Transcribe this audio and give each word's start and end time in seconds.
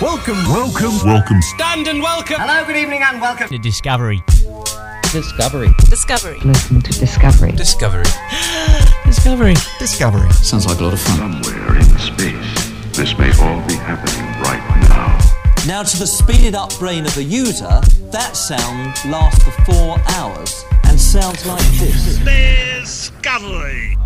Welcome, 0.00 0.36
welcome, 0.46 1.04
welcome. 1.04 1.42
Stand 1.42 1.88
and 1.88 2.00
welcome. 2.00 2.36
Hello, 2.38 2.64
good 2.64 2.76
evening, 2.76 3.02
and 3.02 3.20
welcome 3.20 3.48
to 3.48 3.58
Discovery. 3.58 4.22
Discovery. 5.10 5.70
Discovery. 5.90 6.38
Listen 6.44 6.80
to 6.80 6.92
Discovery. 6.92 7.50
Discovery. 7.50 8.04
Discovery. 9.04 9.54
Discovery. 9.80 10.30
Sounds 10.34 10.66
like 10.66 10.78
a 10.78 10.84
lot 10.84 10.92
of 10.92 11.00
fun. 11.00 11.42
Somewhere 11.42 11.78
in 11.78 11.98
space, 11.98 12.96
this 12.96 13.18
may 13.18 13.32
all 13.42 13.60
be 13.66 13.74
happening 13.74 14.24
right 14.40 14.62
now. 14.88 15.18
Now, 15.66 15.82
to 15.82 15.98
the 15.98 16.06
speeded 16.06 16.54
up 16.54 16.70
brain 16.78 17.04
of 17.04 17.16
a 17.16 17.24
user, 17.24 17.80
that 18.12 18.36
sound 18.36 18.94
lasts 19.10 19.42
for 19.42 19.50
four 19.64 19.98
hours 20.14 20.64
and 20.84 21.00
sounds 21.00 21.44
like 21.44 21.66
this. 21.72 22.18
Discovery. 22.18 23.96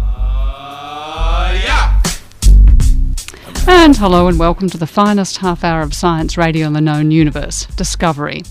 And 3.75 3.97
hello 3.97 4.29
and 4.29 4.39
welcome 4.39 4.69
to 4.69 4.77
the 4.77 4.87
finest 4.87 5.39
half 5.39 5.65
hour 5.65 5.81
of 5.81 5.95
science 5.95 6.37
radio 6.37 6.67
in 6.67 6.75
the 6.75 6.81
known 6.81 7.11
universe, 7.11 7.65
Discovery. 7.75 8.43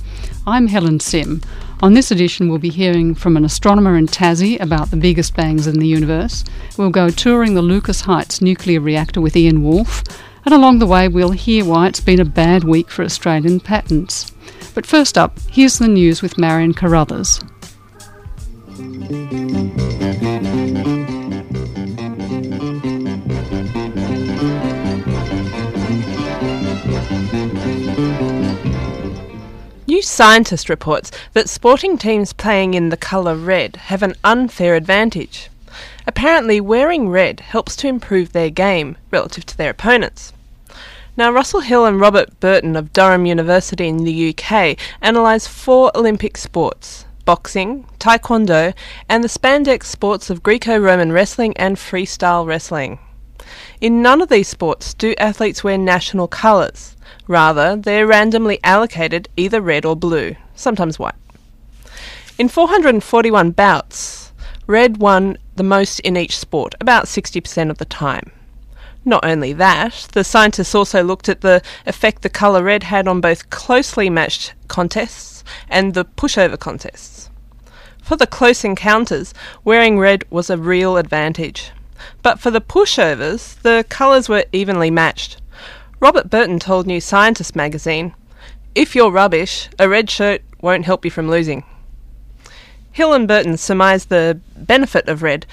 I'm 0.47 0.65
Helen 0.67 0.99
Sim. 0.99 1.41
On 1.79 1.93
this 1.93 2.09
edition, 2.09 2.49
we'll 2.49 2.57
be 2.57 2.71
hearing 2.71 3.13
from 3.13 3.37
an 3.37 3.45
astronomer 3.45 3.95
in 3.95 4.07
Tassie 4.07 4.59
about 4.59 4.89
the 4.89 4.97
biggest 4.97 5.35
bangs 5.35 5.67
in 5.67 5.79
the 5.79 5.87
universe. 5.87 6.43
We'll 6.75 6.89
go 6.89 7.11
touring 7.11 7.53
the 7.53 7.61
Lucas 7.61 8.01
Heights 8.01 8.41
nuclear 8.41 8.81
reactor 8.81 9.21
with 9.21 9.37
Ian 9.37 9.63
Wolfe, 9.63 10.03
and 10.43 10.55
along 10.55 10.79
the 10.79 10.87
way, 10.87 11.07
we'll 11.07 11.31
hear 11.31 11.63
why 11.65 11.87
it's 11.87 12.01
been 12.01 12.19
a 12.19 12.25
bad 12.25 12.63
week 12.63 12.89
for 12.89 13.03
Australian 13.05 13.59
patents. 13.59 14.31
But 14.73 14.87
first 14.87 15.19
up, 15.19 15.39
here's 15.51 15.77
the 15.77 15.87
news 15.87 16.23
with 16.23 16.39
Marion 16.39 16.73
Carruthers. 16.73 17.39
Scientist 30.21 30.69
reports 30.69 31.09
that 31.33 31.49
sporting 31.49 31.97
teams 31.97 32.31
playing 32.31 32.75
in 32.75 32.89
the 32.89 32.95
colour 32.95 33.35
red 33.35 33.75
have 33.87 34.03
an 34.03 34.13
unfair 34.23 34.75
advantage. 34.75 35.49
Apparently, 36.05 36.61
wearing 36.61 37.09
red 37.09 37.39
helps 37.39 37.75
to 37.77 37.87
improve 37.87 38.31
their 38.31 38.51
game 38.51 38.97
relative 39.09 39.47
to 39.47 39.57
their 39.57 39.71
opponents. 39.71 40.31
Now, 41.17 41.31
Russell 41.31 41.61
Hill 41.61 41.87
and 41.87 41.99
Robert 41.99 42.39
Barton 42.39 42.75
of 42.75 42.93
Durham 42.93 43.25
University 43.25 43.87
in 43.87 44.03
the 44.03 44.29
UK 44.29 44.77
analysed 45.01 45.49
four 45.49 45.91
Olympic 45.95 46.37
sports 46.37 47.05
boxing, 47.25 47.87
taekwondo, 47.97 48.75
and 49.09 49.23
the 49.23 49.27
spandex 49.27 49.85
sports 49.85 50.29
of 50.29 50.43
Greco 50.43 50.77
Roman 50.77 51.11
wrestling 51.11 51.57
and 51.57 51.77
freestyle 51.77 52.45
wrestling. 52.45 52.99
In 53.81 54.03
none 54.03 54.21
of 54.21 54.29
these 54.29 54.47
sports 54.47 54.93
do 54.93 55.15
athletes 55.17 55.63
wear 55.63 55.79
national 55.79 56.27
colours. 56.27 56.95
Rather, 57.31 57.77
they're 57.77 58.05
randomly 58.05 58.59
allocated 58.61 59.29
either 59.37 59.61
red 59.61 59.85
or 59.85 59.95
blue, 59.95 60.35
sometimes 60.53 60.99
white. 60.99 61.15
In 62.37 62.49
441 62.49 63.51
bouts, 63.51 64.33
red 64.67 64.97
won 64.97 65.37
the 65.55 65.63
most 65.63 66.01
in 66.01 66.17
each 66.17 66.37
sport, 66.37 66.75
about 66.81 67.05
60% 67.05 67.69
of 67.69 67.77
the 67.77 67.85
time. 67.85 68.33
Not 69.05 69.23
only 69.23 69.53
that, 69.53 70.09
the 70.11 70.25
scientists 70.25 70.75
also 70.75 71.05
looked 71.05 71.29
at 71.29 71.39
the 71.39 71.61
effect 71.85 72.21
the 72.21 72.29
colour 72.29 72.63
red 72.63 72.83
had 72.83 73.07
on 73.07 73.21
both 73.21 73.49
closely 73.49 74.09
matched 74.09 74.53
contests 74.67 75.45
and 75.69 75.93
the 75.93 76.03
pushover 76.03 76.59
contests. 76.59 77.29
For 78.03 78.17
the 78.17 78.27
close 78.27 78.65
encounters, 78.65 79.33
wearing 79.63 79.97
red 79.97 80.25
was 80.29 80.49
a 80.49 80.57
real 80.57 80.97
advantage. 80.97 81.71
But 82.23 82.41
for 82.41 82.51
the 82.51 82.59
pushovers, 82.59 83.55
the 83.61 83.85
colours 83.87 84.27
were 84.27 84.43
evenly 84.51 84.91
matched. 84.91 85.37
Robert 86.01 86.31
Barton 86.31 86.57
told 86.57 86.87
New 86.87 86.99
Scientist 86.99 87.55
magazine, 87.55 88.15
If 88.73 88.95
you're 88.95 89.11
rubbish, 89.11 89.69
a 89.77 89.87
red 89.87 90.09
shirt 90.09 90.41
won't 90.59 90.85
help 90.85 91.05
you 91.05 91.11
from 91.11 91.29
losing. 91.29 91.63
Hill 92.91 93.13
and 93.13 93.27
Barton 93.27 93.55
surmised 93.55 94.09
the 94.09 94.41
benefit 94.57 95.07
of 95.07 95.21
red 95.21 95.45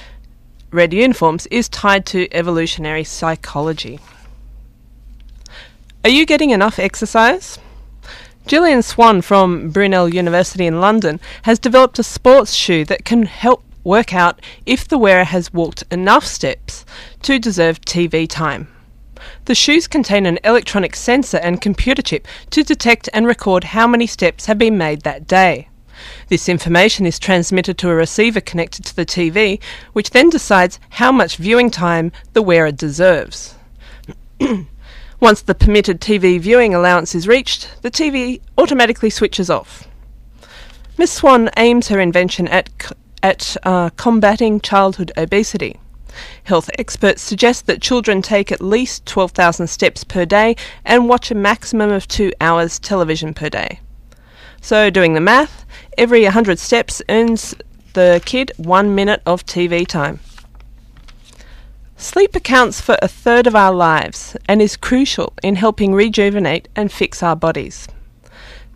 red 0.71 0.95
uniforms 0.95 1.47
is 1.49 1.69
tied 1.69 2.07
to 2.07 2.29
evolutionary 2.33 3.05
psychology. 3.05 4.01
Are 6.03 6.11
you 6.11 6.25
getting 6.25 6.49
enough 6.49 6.79
exercise? 6.79 7.59
Gillian 8.47 8.81
Swan 8.81 9.21
from 9.21 9.69
Brunel 9.69 10.09
University 10.09 10.67
in 10.67 10.81
London 10.81 11.21
has 11.43 11.59
developed 11.59 11.99
a 11.99 12.03
sports 12.03 12.55
shoe 12.55 12.87
that 12.87 13.05
can 13.05 13.25
help 13.25 13.63
work 13.85 14.15
out 14.15 14.41
if 14.65 14.89
the 14.89 14.97
wearer 14.97 15.25
has 15.25 15.53
walked 15.53 15.85
enough 15.91 16.25
steps 16.25 16.87
to 17.21 17.39
deserve 17.39 17.83
TV 17.83 18.27
time. 18.27 18.69
The 19.49 19.55
shoes 19.55 19.87
contain 19.87 20.27
an 20.27 20.39
electronic 20.45 20.95
sensor 20.95 21.39
and 21.39 21.59
computer 21.59 22.03
chip 22.03 22.29
to 22.51 22.63
detect 22.63 23.09
and 23.15 23.27
record 23.27 23.65
how 23.65 23.87
many 23.87 24.07
steps 24.07 24.45
have 24.45 24.59
been 24.59 24.77
made 24.77 25.01
that 25.01 25.27
day. 25.27 25.71
This 26.29 26.51
information 26.51 27.07
is 27.07 27.19
transmitted 27.19 27.79
to 27.79 27.89
a 27.89 27.95
receiver 27.95 28.43
connected 28.43 28.85
to 28.85 28.95
the 28.95 29.07
TV, 29.07 29.59
which 29.95 30.11
then 30.11 30.29
decides 30.29 30.79
how 30.91 31.11
much 31.11 31.39
viewing 31.39 31.71
time 31.71 32.13
the 32.35 32.43
wearer 32.43 32.71
deserves. 32.71 33.55
Once 35.19 35.41
the 35.41 35.55
permitted 35.55 36.03
TV 36.03 36.39
viewing 36.39 36.75
allowance 36.75 37.15
is 37.15 37.27
reached, 37.27 37.71
the 37.81 37.91
TV 37.91 38.43
automatically 38.59 39.09
switches 39.09 39.49
off. 39.49 39.89
Miss 40.99 41.11
Swan 41.11 41.49
aims 41.57 41.89
her 41.89 42.01
invention 42.01 42.49
at, 42.49 42.93
at 43.23 43.57
uh, 43.63 43.89
combating 43.97 44.61
childhood 44.61 45.11
obesity. 45.17 45.81
Health 46.45 46.71
experts 46.79 47.23
suggest 47.23 47.67
that 47.67 47.83
children 47.83 48.23
take 48.23 48.51
at 48.51 48.61
least 48.61 49.07
12,000 49.07 49.67
steps 49.67 50.05
per 50.05 50.25
day 50.25 50.57
and 50.85 51.09
watch 51.09 51.31
a 51.31 51.35
maximum 51.35 51.91
of 51.91 52.09
two 52.09 52.33
hours 52.41 52.79
television 52.79 53.35
per 53.35 53.49
day. 53.49 53.81
So, 54.61 54.91
doing 54.91 55.15
the 55.15 55.21
math, 55.21 55.65
every 55.97 56.25
100 56.25 56.59
steps 56.59 57.01
earns 57.09 57.55
the 57.95 58.21
kid 58.25 58.53
one 58.57 58.95
minute 58.95 59.23
of 59.27 59.47
TV 59.47 59.87
time. 59.87 60.21
Sleep 61.97 62.37
accounts 62.37 62.81
for 62.81 62.97
a 63.03 63.09
third 63.09 63.47
of 63.49 63.57
our 63.57 63.73
lives 63.75 64.37
and 64.49 64.63
is 64.63 64.77
crucial 64.77 65.33
in 65.43 65.57
helping 65.57 65.95
rejuvenate 65.95 66.69
and 66.77 66.93
fix 66.93 67.23
our 67.23 67.35
bodies. 67.35 67.89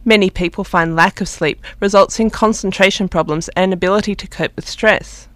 Many 0.04 0.28
people 0.30 0.64
find 0.64 0.96
lack 0.96 1.20
of 1.20 1.28
sleep 1.28 1.64
results 1.78 2.18
in 2.18 2.30
concentration 2.30 3.08
problems 3.08 3.48
and 3.50 3.72
ability 3.72 4.16
to 4.16 4.26
cope 4.26 4.56
with 4.56 4.68
stress. 4.68 5.28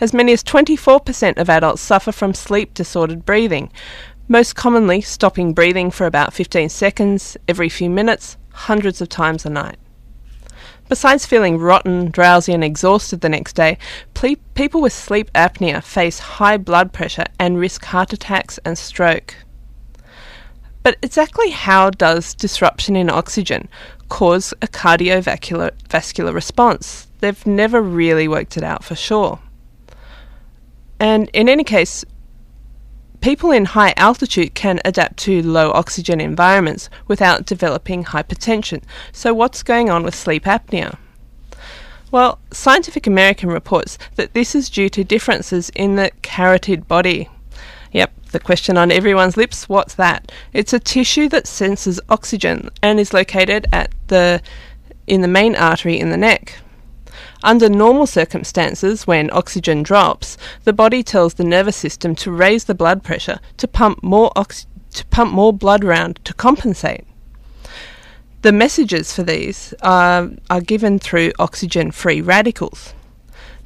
As 0.00 0.12
many 0.12 0.32
as 0.32 0.42
24% 0.42 1.38
of 1.38 1.50
adults 1.50 1.82
suffer 1.82 2.12
from 2.12 2.34
sleep 2.34 2.74
disordered 2.74 3.24
breathing, 3.24 3.70
most 4.28 4.56
commonly 4.56 5.00
stopping 5.00 5.52
breathing 5.52 5.90
for 5.90 6.06
about 6.06 6.32
15 6.32 6.68
seconds 6.68 7.36
every 7.46 7.68
few 7.68 7.90
minutes, 7.90 8.36
hundreds 8.52 9.00
of 9.00 9.08
times 9.08 9.44
a 9.44 9.50
night. 9.50 9.76
Besides 10.88 11.24
feeling 11.24 11.58
rotten, 11.58 12.10
drowsy, 12.10 12.52
and 12.52 12.62
exhausted 12.62 13.20
the 13.20 13.28
next 13.28 13.54
day, 13.54 13.78
ple- 14.12 14.36
people 14.54 14.82
with 14.82 14.92
sleep 14.92 15.30
apnea 15.34 15.82
face 15.82 16.18
high 16.18 16.58
blood 16.58 16.92
pressure 16.92 17.24
and 17.38 17.58
risk 17.58 17.86
heart 17.86 18.12
attacks 18.12 18.58
and 18.64 18.76
stroke. 18.76 19.34
But 20.82 20.98
exactly 21.00 21.50
how 21.50 21.88
does 21.88 22.34
disruption 22.34 22.96
in 22.96 23.08
oxygen 23.08 23.68
cause 24.10 24.52
a 24.60 24.66
cardiovascular 24.66 26.34
response? 26.34 27.08
They've 27.20 27.46
never 27.46 27.80
really 27.80 28.28
worked 28.28 28.58
it 28.58 28.62
out 28.62 28.84
for 28.84 28.94
sure. 28.94 29.40
And 31.04 31.28
in 31.34 31.50
any 31.50 31.64
case, 31.64 32.02
people 33.20 33.50
in 33.50 33.66
high 33.66 33.92
altitude 33.98 34.54
can 34.54 34.80
adapt 34.86 35.18
to 35.18 35.42
low 35.42 35.70
oxygen 35.72 36.18
environments 36.18 36.88
without 37.06 37.44
developing 37.44 38.04
hypertension. 38.04 38.82
So, 39.12 39.34
what's 39.34 39.62
going 39.62 39.90
on 39.90 40.02
with 40.02 40.14
sleep 40.14 40.44
apnea? 40.44 40.96
Well, 42.10 42.38
Scientific 42.52 43.06
American 43.06 43.50
reports 43.50 43.98
that 44.14 44.32
this 44.32 44.54
is 44.54 44.70
due 44.70 44.88
to 44.88 45.04
differences 45.04 45.68
in 45.76 45.96
the 45.96 46.10
carotid 46.22 46.88
body. 46.88 47.28
Yep, 47.92 48.10
the 48.32 48.40
question 48.40 48.78
on 48.78 48.90
everyone's 48.90 49.36
lips 49.36 49.68
what's 49.68 49.96
that? 49.96 50.32
It's 50.54 50.72
a 50.72 50.80
tissue 50.80 51.28
that 51.28 51.46
senses 51.46 52.00
oxygen 52.08 52.70
and 52.82 52.98
is 52.98 53.12
located 53.12 53.66
at 53.74 53.90
the 54.06 54.40
in 55.06 55.20
the 55.20 55.28
main 55.28 55.54
artery 55.54 56.00
in 56.00 56.08
the 56.08 56.16
neck. 56.16 56.60
Under 57.44 57.68
normal 57.68 58.06
circumstances, 58.06 59.06
when 59.06 59.28
oxygen 59.30 59.82
drops, 59.82 60.38
the 60.64 60.72
body 60.72 61.02
tells 61.02 61.34
the 61.34 61.44
nervous 61.44 61.76
system 61.76 62.14
to 62.14 62.32
raise 62.32 62.64
the 62.64 62.74
blood 62.74 63.04
pressure 63.04 63.38
to 63.58 63.68
pump 63.68 64.02
more 64.02 64.32
ox- 64.34 64.66
to 64.94 65.04
pump 65.06 65.30
more 65.30 65.52
blood 65.52 65.84
around 65.84 66.18
to 66.24 66.32
compensate. 66.32 67.04
The 68.40 68.52
messages 68.52 69.12
for 69.12 69.22
these 69.22 69.74
are, 69.82 70.30
are 70.48 70.62
given 70.62 70.98
through 70.98 71.32
oxygen 71.38 71.90
free 71.90 72.22
radicals. 72.22 72.94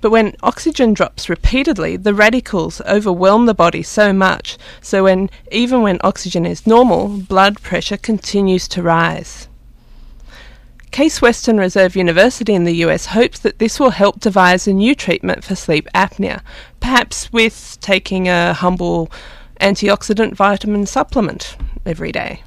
But 0.00 0.10
when 0.10 0.34
oxygen 0.42 0.92
drops 0.92 1.28
repeatedly, 1.28 1.96
the 1.96 2.14
radicals 2.14 2.80
overwhelm 2.80 3.46
the 3.46 3.54
body 3.54 3.84
so 3.84 4.12
much, 4.12 4.58
so 4.80 5.04
when 5.04 5.30
even 5.52 5.82
when 5.82 5.98
oxygen 6.02 6.44
is 6.44 6.66
normal, 6.66 7.08
blood 7.08 7.62
pressure 7.62 7.96
continues 7.96 8.66
to 8.69 8.82
rise. 8.82 9.47
Case 10.90 11.20
Western 11.23 11.58
Reserve 11.58 11.96
University 11.96 12.55
in 12.55 12.64
the 12.64 12.76
US 12.76 13.06
hopes 13.06 13.38
that 13.40 13.58
this 13.58 13.79
will 13.79 13.90
help 13.90 14.20
devise 14.20 14.67
a 14.67 14.73
new 14.73 14.94
treatment 14.94 15.44
for 15.44 15.55
sleep 15.55 15.88
apnea, 15.94 16.40
perhaps 16.81 17.32
with 17.32 17.76
taking 17.81 18.29
a 18.29 18.55
humble 18.55 19.11
antioxidant 19.61 20.35
vitamin 20.35 20.87
supplement 20.87 21.56
every 21.85 22.12
day. 22.12 22.43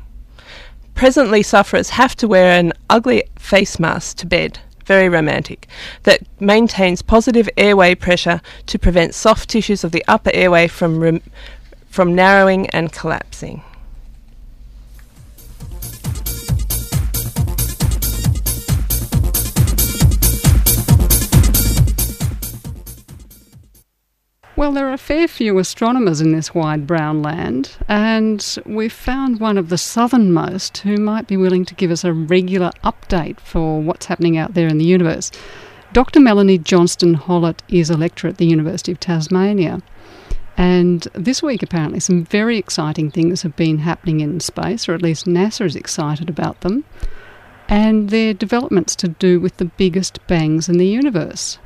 Presently, 0.96 1.44
sufferers 1.44 1.92
have 1.92 2.16
to 2.18 2.28
wear 2.28 2.60
an 2.60 2.74
ugly 2.90 3.24
face 3.40 3.80
mask 3.80 4.18
to 4.18 4.26
bed, 4.26 4.60
very 4.86 5.10
romantic, 5.10 5.68
that 6.04 6.22
maintains 6.40 7.02
positive 7.02 7.50
airway 7.58 7.96
pressure 7.96 8.42
to 8.68 8.80
prevent 8.80 9.16
soft 9.16 9.50
tissues 9.50 9.84
of 9.84 9.92
the 9.92 10.06
upper 10.08 10.32
airway 10.34 10.68
from, 10.68 11.00
rem- 11.00 11.24
from 11.90 12.14
narrowing 12.14 12.70
and 12.72 12.92
collapsing. 12.92 13.64
Well, 24.62 24.74
there 24.74 24.88
are 24.88 24.94
a 24.94 24.98
fair 25.00 25.28
few 25.28 25.58
astronomers 25.58 26.22
in 26.22 26.34
this 26.34 26.54
wide 26.54 26.86
brown 26.86 27.24
land, 27.24 27.78
and 27.88 28.60
we've 28.64 28.94
found 28.94 29.40
one 29.40 29.58
of 29.58 29.70
the 29.70 29.78
southernmost 29.80 30.78
who 30.78 30.98
might 30.98 31.26
be 31.26 31.36
willing 31.36 31.66
to 31.66 31.74
give 31.74 31.90
us 31.90 32.04
a 32.04 32.14
regular 32.14 32.70
update 32.84 33.40
for 33.40 33.82
what's 33.82 34.06
happening 34.06 34.38
out 34.38 34.54
there 34.54 34.68
in 34.68 34.78
the 34.78 34.86
universe. 34.86 35.32
Dr. 35.94 36.20
Melanie 36.20 36.60
Johnston 36.60 37.16
Hollitt 37.16 37.62
is 37.70 37.90
a 37.90 37.98
lecturer 37.98 38.30
at 38.30 38.38
the 38.38 38.46
University 38.46 38.92
of 38.92 39.00
Tasmania. 39.00 39.82
And 40.58 41.08
this 41.16 41.42
week, 41.42 41.64
apparently, 41.64 42.00
some 42.00 42.24
very 42.24 42.60
exciting 42.60 43.10
things 43.10 43.42
have 43.42 43.56
been 43.56 43.80
happening 43.80 44.20
in 44.20 44.40
space, 44.42 44.88
or 44.88 44.94
at 44.94 45.02
least 45.02 45.26
NASA 45.26 45.66
is 45.66 45.76
excited 45.76 46.30
about 46.30 46.62
them. 46.62 46.86
And 47.68 48.12
they're 48.12 48.36
developments 48.36 48.96
to 48.98 49.08
do 49.08 49.40
with 49.40 49.58
the 49.58 49.66
biggest 49.66 50.20
bangs 50.28 50.70
in 50.70 50.78
the 50.78 50.86
universe, 50.86 51.58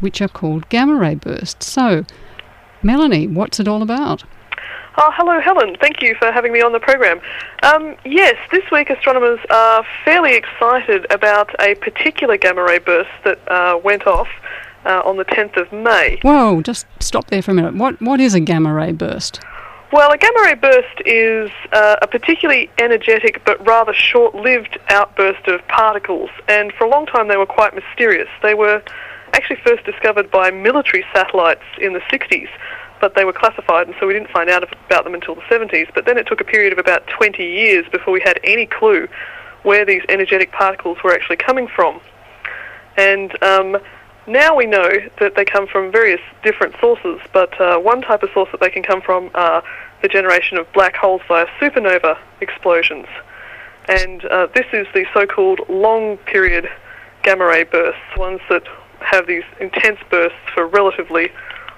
which 0.00 0.20
are 0.20 0.28
called 0.28 0.68
gamma 0.68 0.96
ray 0.96 1.14
bursts. 1.14 1.64
So, 1.64 2.04
Melanie, 2.82 3.26
what's 3.26 3.60
it 3.60 3.68
all 3.68 3.82
about? 3.82 4.24
Oh, 4.98 5.10
hello, 5.14 5.40
Helen. 5.40 5.76
Thank 5.78 6.00
you 6.00 6.14
for 6.14 6.32
having 6.32 6.52
me 6.52 6.62
on 6.62 6.72
the 6.72 6.80
program. 6.80 7.20
Um, 7.62 7.96
yes, 8.06 8.36
this 8.50 8.62
week 8.72 8.88
astronomers 8.88 9.38
are 9.50 9.84
fairly 10.04 10.34
excited 10.34 11.06
about 11.10 11.54
a 11.60 11.74
particular 11.74 12.38
gamma 12.38 12.62
ray 12.62 12.78
burst 12.78 13.10
that 13.24 13.38
uh, 13.46 13.78
went 13.84 14.06
off 14.06 14.28
uh, 14.86 15.02
on 15.04 15.18
the 15.18 15.24
10th 15.26 15.60
of 15.60 15.70
May. 15.70 16.18
Whoa, 16.22 16.62
just 16.62 16.86
stop 17.00 17.26
there 17.26 17.42
for 17.42 17.50
a 17.50 17.54
minute. 17.54 17.74
What 17.74 18.00
What 18.00 18.20
is 18.20 18.32
a 18.32 18.40
gamma 18.40 18.72
ray 18.72 18.92
burst? 18.92 19.40
Well, 19.92 20.10
a 20.10 20.18
gamma 20.18 20.40
ray 20.44 20.54
burst 20.54 21.00
is 21.04 21.50
uh, 21.72 21.96
a 22.00 22.06
particularly 22.06 22.70
energetic 22.78 23.44
but 23.44 23.64
rather 23.66 23.92
short 23.92 24.34
lived 24.34 24.78
outburst 24.88 25.46
of 25.46 25.66
particles, 25.68 26.30
and 26.48 26.72
for 26.72 26.84
a 26.84 26.90
long 26.90 27.04
time 27.06 27.28
they 27.28 27.36
were 27.36 27.46
quite 27.46 27.74
mysterious. 27.74 28.28
They 28.42 28.54
were 28.54 28.82
actually 29.32 29.56
first 29.64 29.84
discovered 29.84 30.30
by 30.30 30.50
military 30.50 31.04
satellites 31.12 31.64
in 31.80 31.92
the 31.92 32.00
60s, 32.00 32.48
but 33.00 33.14
they 33.14 33.24
were 33.24 33.32
classified, 33.32 33.86
and 33.86 33.96
so 34.00 34.06
we 34.06 34.12
didn't 34.12 34.30
find 34.30 34.48
out 34.48 34.62
about 34.62 35.04
them 35.04 35.14
until 35.14 35.34
the 35.34 35.42
70s. 35.42 35.88
But 35.94 36.06
then 36.06 36.16
it 36.18 36.26
took 36.26 36.40
a 36.40 36.44
period 36.44 36.72
of 36.72 36.78
about 36.78 37.06
20 37.06 37.44
years 37.44 37.86
before 37.90 38.12
we 38.12 38.20
had 38.20 38.40
any 38.44 38.66
clue 38.66 39.08
where 39.62 39.84
these 39.84 40.02
energetic 40.08 40.52
particles 40.52 40.98
were 41.02 41.12
actually 41.12 41.36
coming 41.36 41.66
from. 41.66 42.00
And 42.96 43.42
um, 43.42 43.76
now 44.26 44.56
we 44.56 44.66
know 44.66 44.90
that 45.20 45.34
they 45.34 45.44
come 45.44 45.66
from 45.66 45.92
various 45.92 46.20
different 46.42 46.74
sources, 46.80 47.20
but 47.32 47.60
uh, 47.60 47.78
one 47.78 48.00
type 48.00 48.22
of 48.22 48.30
source 48.32 48.48
that 48.52 48.60
they 48.60 48.70
can 48.70 48.82
come 48.82 49.02
from 49.02 49.30
are 49.34 49.62
the 50.02 50.08
generation 50.08 50.56
of 50.56 50.72
black 50.72 50.96
holes 50.96 51.20
via 51.28 51.46
supernova 51.60 52.18
explosions. 52.40 53.06
And 53.88 54.24
uh, 54.24 54.48
this 54.54 54.66
is 54.72 54.86
the 54.94 55.04
so-called 55.14 55.60
long 55.68 56.16
period 56.18 56.68
gamma 57.22 57.46
ray 57.46 57.64
bursts, 57.64 58.00
ones 58.16 58.40
that 58.48 58.64
have 59.06 59.26
these 59.26 59.44
intense 59.60 59.98
bursts 60.10 60.38
for 60.54 60.66
relatively 60.66 61.30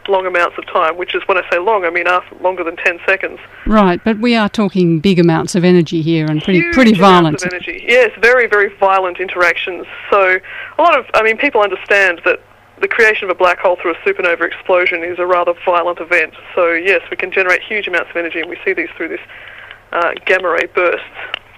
long 0.09 0.27
amounts 0.27 0.57
of 0.57 0.67
time, 0.67 0.97
which 0.97 1.15
is 1.15 1.23
when 1.27 1.37
I 1.37 1.49
say 1.51 1.59
long, 1.59 1.85
I 1.85 1.91
mean 1.91 2.07
after 2.07 2.35
longer 2.37 2.65
than 2.65 2.77
10 2.77 2.99
seconds. 3.07 3.39
Right, 3.67 4.03
but 4.03 4.19
we 4.19 4.35
are 4.35 4.49
talking 4.49 5.01
big 5.01 5.19
amounts 5.19 5.55
of 5.55 5.65
energy 5.65 6.01
here 6.01 6.27
and 6.27 6.43
pretty 6.43 6.61
Huge 6.61 6.75
pretty 6.75 6.93
amounts 6.93 7.43
violent. 7.43 7.43
Of 7.43 7.53
energy. 7.53 7.85
Yes, 7.87 8.11
very, 8.21 8.47
very 8.47 8.75
violent 8.79 9.21
interactions. 9.21 9.87
So 10.11 10.39
a 10.79 10.83
lot 10.83 10.99
of, 10.99 11.05
I 11.15 11.23
mean, 11.23 11.37
people 11.37 11.61
understand 11.61 12.23
that 12.25 12.41
the 12.81 12.89
creation 12.89 13.25
of 13.25 13.31
a 13.31 13.39
black 13.39 13.59
hole 13.59 13.77
through 13.77 13.93
a 13.93 13.97
supernova 13.97 14.47
explosion 14.47 15.03
is 15.03 15.19
a 15.19 15.27
rather 15.27 15.53
violent 15.65 16.01
event. 16.01 16.35
So 16.55 16.73
yes, 16.73 17.03
we 17.11 17.17
can 17.17 17.31
generate 17.31 17.63
huge 17.63 17.87
amounts 17.89 18.11
of 18.11 18.17
energy, 18.17 18.41
and 18.41 18.49
we 18.49 18.59
see 18.65 18.73
these 18.73 18.89
through 18.97 19.09
this 19.09 19.21
uh, 19.93 20.13
gamma 20.27 20.49
ray 20.51 20.67
bursts. 20.75 21.05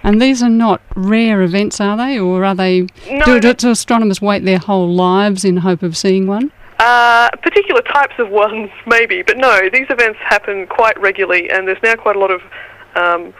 And 0.03 0.21
these 0.21 0.41
are 0.41 0.49
not 0.49 0.81
rare 0.95 1.41
events, 1.41 1.79
are 1.79 1.95
they? 1.95 2.17
Or 2.19 2.43
are 2.43 2.55
they. 2.55 2.87
No, 3.09 3.25
do, 3.25 3.39
do, 3.39 3.53
do 3.53 3.71
astronomers 3.71 4.21
wait 4.21 4.43
their 4.43 4.57
whole 4.57 4.91
lives 4.91 5.45
in 5.45 5.57
hope 5.57 5.83
of 5.83 5.95
seeing 5.95 6.27
one? 6.27 6.51
Uh, 6.79 7.29
particular 7.43 7.81
types 7.83 8.15
of 8.17 8.29
ones, 8.29 8.71
maybe, 8.87 9.21
but 9.21 9.37
no, 9.37 9.69
these 9.71 9.85
events 9.91 10.17
happen 10.19 10.65
quite 10.65 10.99
regularly, 10.99 11.47
and 11.47 11.67
there's 11.67 11.81
now 11.83 11.93
quite 11.95 12.15
a 12.15 12.19
lot 12.19 12.31
of 12.31 12.41
um, 12.95 13.31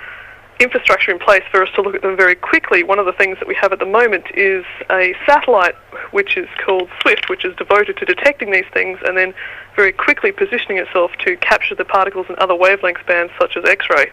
infrastructure 0.61 1.11
in 1.11 1.17
place 1.17 1.41
for 1.49 1.63
us 1.63 1.69
to 1.73 1.81
look 1.81 1.95
at 1.95 2.03
them 2.03 2.15
very 2.15 2.35
quickly. 2.35 2.83
One 2.83 2.99
of 2.99 3.07
the 3.07 3.13
things 3.13 3.39
that 3.39 3.47
we 3.47 3.55
have 3.55 3.73
at 3.73 3.79
the 3.79 3.85
moment 3.85 4.25
is 4.35 4.63
a 4.91 5.15
satellite 5.25 5.73
which 6.11 6.37
is 6.37 6.47
called 6.63 6.87
SWIFT, 7.01 7.29
which 7.29 7.43
is 7.43 7.55
devoted 7.55 7.97
to 7.97 8.05
detecting 8.05 8.51
these 8.51 8.67
things 8.73 8.99
and 9.03 9.17
then 9.17 9.33
very 9.75 9.91
quickly 9.91 10.31
positioning 10.31 10.77
itself 10.77 11.11
to 11.25 11.35
capture 11.37 11.73
the 11.73 11.85
particles 11.85 12.27
in 12.29 12.35
other 12.37 12.55
wavelength 12.55 13.03
bands 13.07 13.33
such 13.39 13.57
as 13.57 13.65
X-ray. 13.65 14.11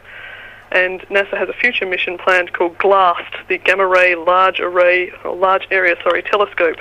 And 0.71 1.01
NASA 1.09 1.37
has 1.39 1.49
a 1.49 1.55
future 1.55 1.87
mission 1.87 2.19
planned 2.19 2.53
called 2.53 2.77
GLAST, 2.79 3.49
the 3.49 3.59
Gamma 3.59 3.87
Ray 3.87 4.15
Large 4.15 4.61
Array, 4.61 5.11
or 5.25 5.35
Large 5.35 5.67
Area, 5.71 5.97
sorry, 6.03 6.23
Telescope, 6.23 6.77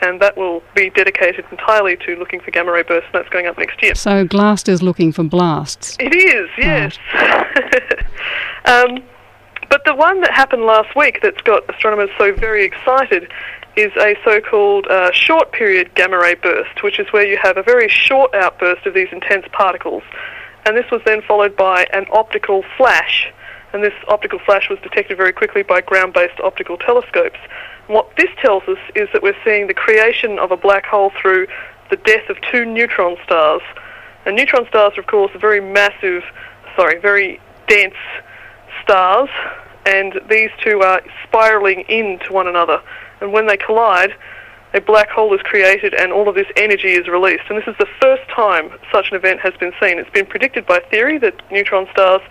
and 0.00 0.20
that 0.20 0.36
will 0.36 0.62
be 0.74 0.90
dedicated 0.90 1.44
entirely 1.50 1.96
to 1.96 2.16
looking 2.16 2.40
for 2.40 2.50
gamma 2.50 2.72
ray 2.72 2.82
bursts, 2.82 3.08
and 3.12 3.14
that's 3.14 3.28
going 3.30 3.46
up 3.46 3.58
next 3.58 3.82
year. 3.82 3.94
So 3.94 4.24
Glast 4.24 4.68
is 4.68 4.82
looking 4.82 5.12
for 5.12 5.24
blasts. 5.24 5.96
It 5.98 6.14
is, 6.14 6.48
yes. 6.58 6.98
um, 8.66 9.02
but 9.68 9.84
the 9.84 9.94
one 9.94 10.20
that 10.20 10.32
happened 10.32 10.62
last 10.62 10.94
week 10.94 11.20
that's 11.22 11.40
got 11.42 11.68
astronomers 11.72 12.10
so 12.18 12.32
very 12.34 12.64
excited 12.64 13.32
is 13.76 13.92
a 13.96 14.16
so-called 14.24 14.86
uh, 14.86 15.10
short 15.12 15.52
period 15.52 15.94
gamma 15.94 16.18
ray 16.18 16.34
burst, 16.34 16.82
which 16.82 16.98
is 16.98 17.06
where 17.12 17.26
you 17.26 17.38
have 17.42 17.56
a 17.56 17.62
very 17.62 17.88
short 17.88 18.34
outburst 18.34 18.86
of 18.86 18.94
these 18.94 19.08
intense 19.12 19.46
particles. 19.52 20.02
And 20.66 20.76
this 20.76 20.90
was 20.90 21.00
then 21.06 21.22
followed 21.22 21.56
by 21.56 21.86
an 21.92 22.06
optical 22.12 22.64
flash. 22.76 23.32
And 23.72 23.84
this 23.84 23.94
optical 24.08 24.40
flash 24.40 24.68
was 24.68 24.80
detected 24.80 25.16
very 25.16 25.32
quickly 25.32 25.62
by 25.62 25.80
ground-based 25.80 26.40
optical 26.40 26.76
telescopes. 26.76 27.38
And 27.86 27.94
what 27.94 28.14
this 28.16 28.30
tells 28.42 28.64
us 28.64 28.78
is 28.96 29.08
that 29.12 29.22
we're 29.22 29.36
seeing 29.44 29.68
the 29.68 29.74
creation 29.74 30.40
of 30.40 30.50
a 30.50 30.56
black 30.56 30.84
hole 30.84 31.12
through 31.22 31.46
the 31.88 31.96
death 31.96 32.28
of 32.28 32.36
two 32.50 32.64
neutron 32.64 33.16
stars. 33.24 33.62
And 34.24 34.34
neutron 34.34 34.66
stars 34.66 34.94
are, 34.96 35.00
of 35.00 35.06
course, 35.06 35.30
very 35.40 35.60
massive, 35.60 36.24
sorry, 36.74 36.98
very 36.98 37.40
dense 37.68 37.94
stars, 38.82 39.28
and 39.84 40.20
these 40.28 40.50
two 40.62 40.82
are 40.82 41.00
spiraling 41.22 41.84
into 41.88 42.32
one 42.32 42.48
another. 42.48 42.82
And 43.20 43.32
when 43.32 43.46
they 43.46 43.56
collide, 43.56 44.14
a 44.74 44.80
black 44.80 45.08
hole 45.08 45.32
is 45.34 45.40
created 45.42 45.94
and 45.94 46.12
all 46.12 46.28
of 46.28 46.34
this 46.34 46.46
energy 46.56 46.92
is 46.92 47.08
released. 47.08 47.44
And 47.48 47.58
this 47.58 47.66
is 47.66 47.76
the 47.78 47.88
first 48.00 48.28
time 48.30 48.70
such 48.92 49.10
an 49.10 49.16
event 49.16 49.40
has 49.40 49.54
been 49.54 49.72
seen. 49.80 49.98
It's 49.98 50.10
been 50.10 50.26
predicted 50.26 50.66
by 50.66 50.80
theory 50.90 51.18
that 51.18 51.34
neutron 51.50 51.86
stars 51.92 52.22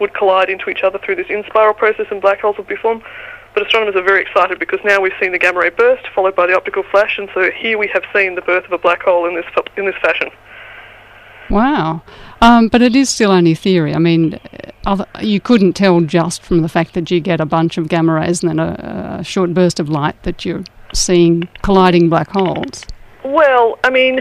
would 0.00 0.14
collide 0.14 0.50
into 0.50 0.68
each 0.68 0.82
other 0.82 0.98
through 0.98 1.16
this 1.16 1.28
in-spiral 1.28 1.74
process 1.74 2.06
and 2.10 2.20
black 2.20 2.40
holes 2.40 2.56
would 2.58 2.66
be 2.66 2.76
formed. 2.76 3.02
But 3.54 3.66
astronomers 3.66 3.94
are 3.96 4.02
very 4.02 4.22
excited 4.22 4.58
because 4.58 4.80
now 4.82 5.00
we've 5.00 5.12
seen 5.20 5.32
the 5.32 5.38
gamma 5.38 5.60
ray 5.60 5.68
burst 5.68 6.06
followed 6.14 6.34
by 6.34 6.46
the 6.46 6.56
optical 6.56 6.82
flash, 6.90 7.18
and 7.18 7.28
so 7.34 7.50
here 7.50 7.76
we 7.76 7.86
have 7.88 8.02
seen 8.14 8.34
the 8.34 8.40
birth 8.40 8.64
of 8.64 8.72
a 8.72 8.78
black 8.78 9.02
hole 9.02 9.28
in 9.28 9.34
this 9.34 9.44
in 9.76 9.84
this 9.84 9.94
fashion. 10.00 10.30
Wow. 11.50 12.02
Um, 12.40 12.68
but 12.68 12.80
it 12.80 12.96
is 12.96 13.10
still 13.10 13.30
only 13.30 13.54
theory. 13.54 13.94
I 13.94 13.98
mean, 13.98 14.40
you 15.20 15.38
couldn't 15.38 15.74
tell 15.74 16.00
just 16.00 16.42
from 16.42 16.62
the 16.62 16.68
fact 16.68 16.94
that 16.94 17.10
you 17.10 17.20
get 17.20 17.40
a 17.40 17.46
bunch 17.46 17.76
of 17.76 17.88
gamma 17.88 18.14
rays 18.14 18.42
and 18.42 18.50
then 18.50 18.58
a, 18.58 19.18
a 19.20 19.24
short 19.24 19.52
burst 19.52 19.78
of 19.78 19.90
light 19.90 20.20
that 20.22 20.46
you're 20.46 20.64
seeing 20.92 21.48
colliding 21.62 22.08
black 22.08 22.28
holes. 22.30 22.84
Well, 23.24 23.78
I 23.84 23.90
mean, 23.90 24.20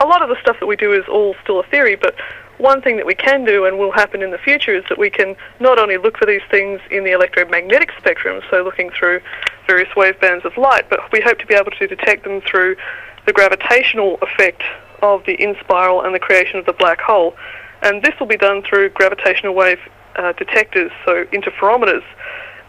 a 0.00 0.06
lot 0.06 0.22
of 0.22 0.28
the 0.28 0.36
stuff 0.40 0.56
that 0.60 0.66
we 0.66 0.76
do 0.76 0.92
is 0.92 1.04
all 1.08 1.34
still 1.42 1.60
a 1.60 1.64
theory, 1.64 1.96
but 1.96 2.14
one 2.58 2.80
thing 2.80 2.96
that 2.96 3.06
we 3.06 3.14
can 3.14 3.44
do 3.44 3.66
and 3.66 3.78
will 3.78 3.92
happen 3.92 4.22
in 4.22 4.30
the 4.30 4.38
future 4.38 4.74
is 4.74 4.84
that 4.88 4.98
we 4.98 5.10
can 5.10 5.36
not 5.60 5.78
only 5.78 5.98
look 5.98 6.16
for 6.16 6.26
these 6.26 6.40
things 6.50 6.80
in 6.90 7.04
the 7.04 7.12
electromagnetic 7.12 7.92
spectrum, 7.98 8.42
so 8.50 8.62
looking 8.62 8.90
through 8.90 9.20
various 9.66 9.94
wave 9.96 10.18
bands 10.20 10.44
of 10.44 10.56
light, 10.56 10.88
but 10.88 11.00
we 11.12 11.20
hope 11.20 11.38
to 11.38 11.46
be 11.46 11.54
able 11.54 11.70
to 11.72 11.86
detect 11.86 12.24
them 12.24 12.40
through 12.40 12.76
the 13.26 13.32
gravitational 13.32 14.18
effect 14.22 14.62
of 15.02 15.24
the 15.26 15.34
in-spiral 15.34 16.02
and 16.02 16.14
the 16.14 16.18
creation 16.18 16.58
of 16.58 16.64
the 16.64 16.72
black 16.72 17.00
hole. 17.00 17.34
And 17.82 18.02
this 18.02 18.14
will 18.18 18.26
be 18.26 18.38
done 18.38 18.62
through 18.62 18.90
gravitational 18.90 19.54
wave 19.54 19.78
uh, 20.16 20.32
detectors, 20.32 20.90
so 21.04 21.24
interferometers. 21.26 22.04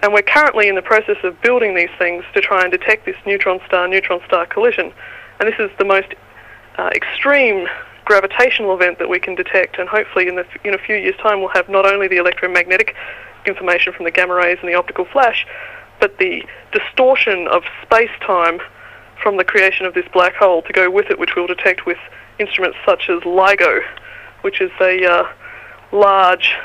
And 0.01 0.13
we're 0.13 0.21
currently 0.21 0.67
in 0.67 0.75
the 0.75 0.81
process 0.81 1.17
of 1.23 1.41
building 1.41 1.75
these 1.75 1.89
things 1.97 2.23
to 2.33 2.41
try 2.41 2.61
and 2.61 2.71
detect 2.71 3.05
this 3.05 3.15
neutron 3.25 3.59
star 3.65 3.87
neutron 3.87 4.21
star 4.27 4.45
collision. 4.45 4.93
And 5.39 5.47
this 5.47 5.59
is 5.59 5.71
the 5.77 5.85
most 5.85 6.13
uh, 6.77 6.89
extreme 6.93 7.67
gravitational 8.05 8.73
event 8.73 8.99
that 8.99 9.09
we 9.09 9.19
can 9.19 9.35
detect. 9.35 9.77
And 9.79 9.89
hopefully, 9.89 10.27
in, 10.27 10.35
the, 10.35 10.45
in 10.63 10.73
a 10.73 10.77
few 10.77 10.95
years' 10.95 11.17
time, 11.17 11.39
we'll 11.39 11.49
have 11.49 11.67
not 11.67 11.85
only 11.85 12.07
the 12.07 12.17
electromagnetic 12.17 12.95
information 13.45 13.93
from 13.93 14.05
the 14.05 14.11
gamma 14.11 14.35
rays 14.35 14.57
and 14.61 14.69
the 14.69 14.75
optical 14.75 15.05
flash, 15.05 15.45
but 15.99 16.17
the 16.17 16.43
distortion 16.71 17.47
of 17.47 17.63
space 17.81 18.11
time 18.21 18.59
from 19.21 19.37
the 19.37 19.43
creation 19.43 19.85
of 19.85 19.93
this 19.93 20.05
black 20.13 20.35
hole 20.35 20.61
to 20.61 20.73
go 20.73 20.89
with 20.89 21.09
it, 21.09 21.17
which 21.17 21.35
we'll 21.35 21.47
detect 21.47 21.85
with 21.85 21.97
instruments 22.39 22.77
such 22.85 23.09
as 23.09 23.21
LIGO, 23.23 23.81
which 24.41 24.61
is 24.61 24.71
a 24.79 25.03
uh, 25.05 25.23
large 25.91 26.55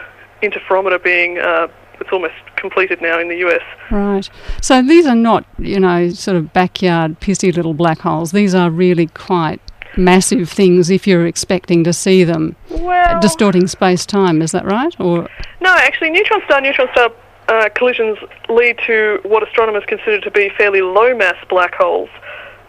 interferometer 0.43 1.03
being 1.03 1.39
uh, 1.39 1.69
it's 2.03 2.13
almost 2.13 2.35
completed 2.57 3.01
now 3.01 3.19
in 3.19 3.29
the 3.29 3.37
US. 3.47 3.63
Right. 3.91 4.29
So 4.61 4.83
these 4.83 5.07
are 5.07 5.15
not, 5.17 5.47
you 5.59 5.81
know, 5.81 6.11
sort 6.11 6.37
of 6.37 6.53
backyard 6.53 7.21
pissy 7.21 7.55
little 7.55 7.75
black 7.75 8.01
holes. 8.01 8.33
These 8.33 8.55
are 8.55 8.71
really 8.71 9.07
quite 9.07 9.61
massive 9.97 10.49
things 10.49 10.91
if 10.91 11.07
you're 11.07 11.27
expecting 11.27 11.85
to 11.85 11.93
see 11.93 12.25
them 12.25 12.57
Well, 12.71 13.21
distorting 13.21 13.67
space 13.67 14.05
time. 14.07 14.43
Is 14.43 14.53
that 14.53 14.65
right? 14.65 14.95
Or 15.01 15.29
no, 15.61 15.75
actually, 15.77 16.11
neutron 16.11 16.43
star 16.45 16.61
neutron 16.61 16.89
star 16.93 17.11
uh, 17.49 17.69
collisions 17.75 18.19
lead 18.49 18.79
to 18.87 19.21
what 19.25 19.47
astronomers 19.47 19.85
consider 19.87 20.21
to 20.21 20.31
be 20.31 20.51
fairly 20.57 20.83
low 20.83 21.17
mass 21.17 21.37
black 21.49 21.75
holes. 21.75 22.11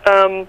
Um, 0.05 0.47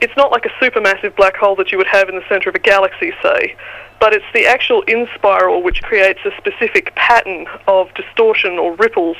it's 0.00 0.16
not 0.16 0.30
like 0.30 0.46
a 0.46 0.50
supermassive 0.64 1.14
black 1.16 1.36
hole 1.36 1.56
that 1.56 1.70
you 1.72 1.78
would 1.78 1.86
have 1.86 2.08
in 2.08 2.14
the 2.16 2.24
center 2.28 2.48
of 2.48 2.54
a 2.54 2.58
galaxy, 2.58 3.12
say, 3.22 3.56
but 4.00 4.12
it's 4.14 4.24
the 4.32 4.46
actual 4.46 4.82
in 4.82 5.06
spiral 5.14 5.62
which 5.62 5.82
creates 5.82 6.20
a 6.24 6.30
specific 6.38 6.94
pattern 6.94 7.46
of 7.66 7.92
distortion 7.94 8.58
or 8.58 8.74
ripples 8.76 9.16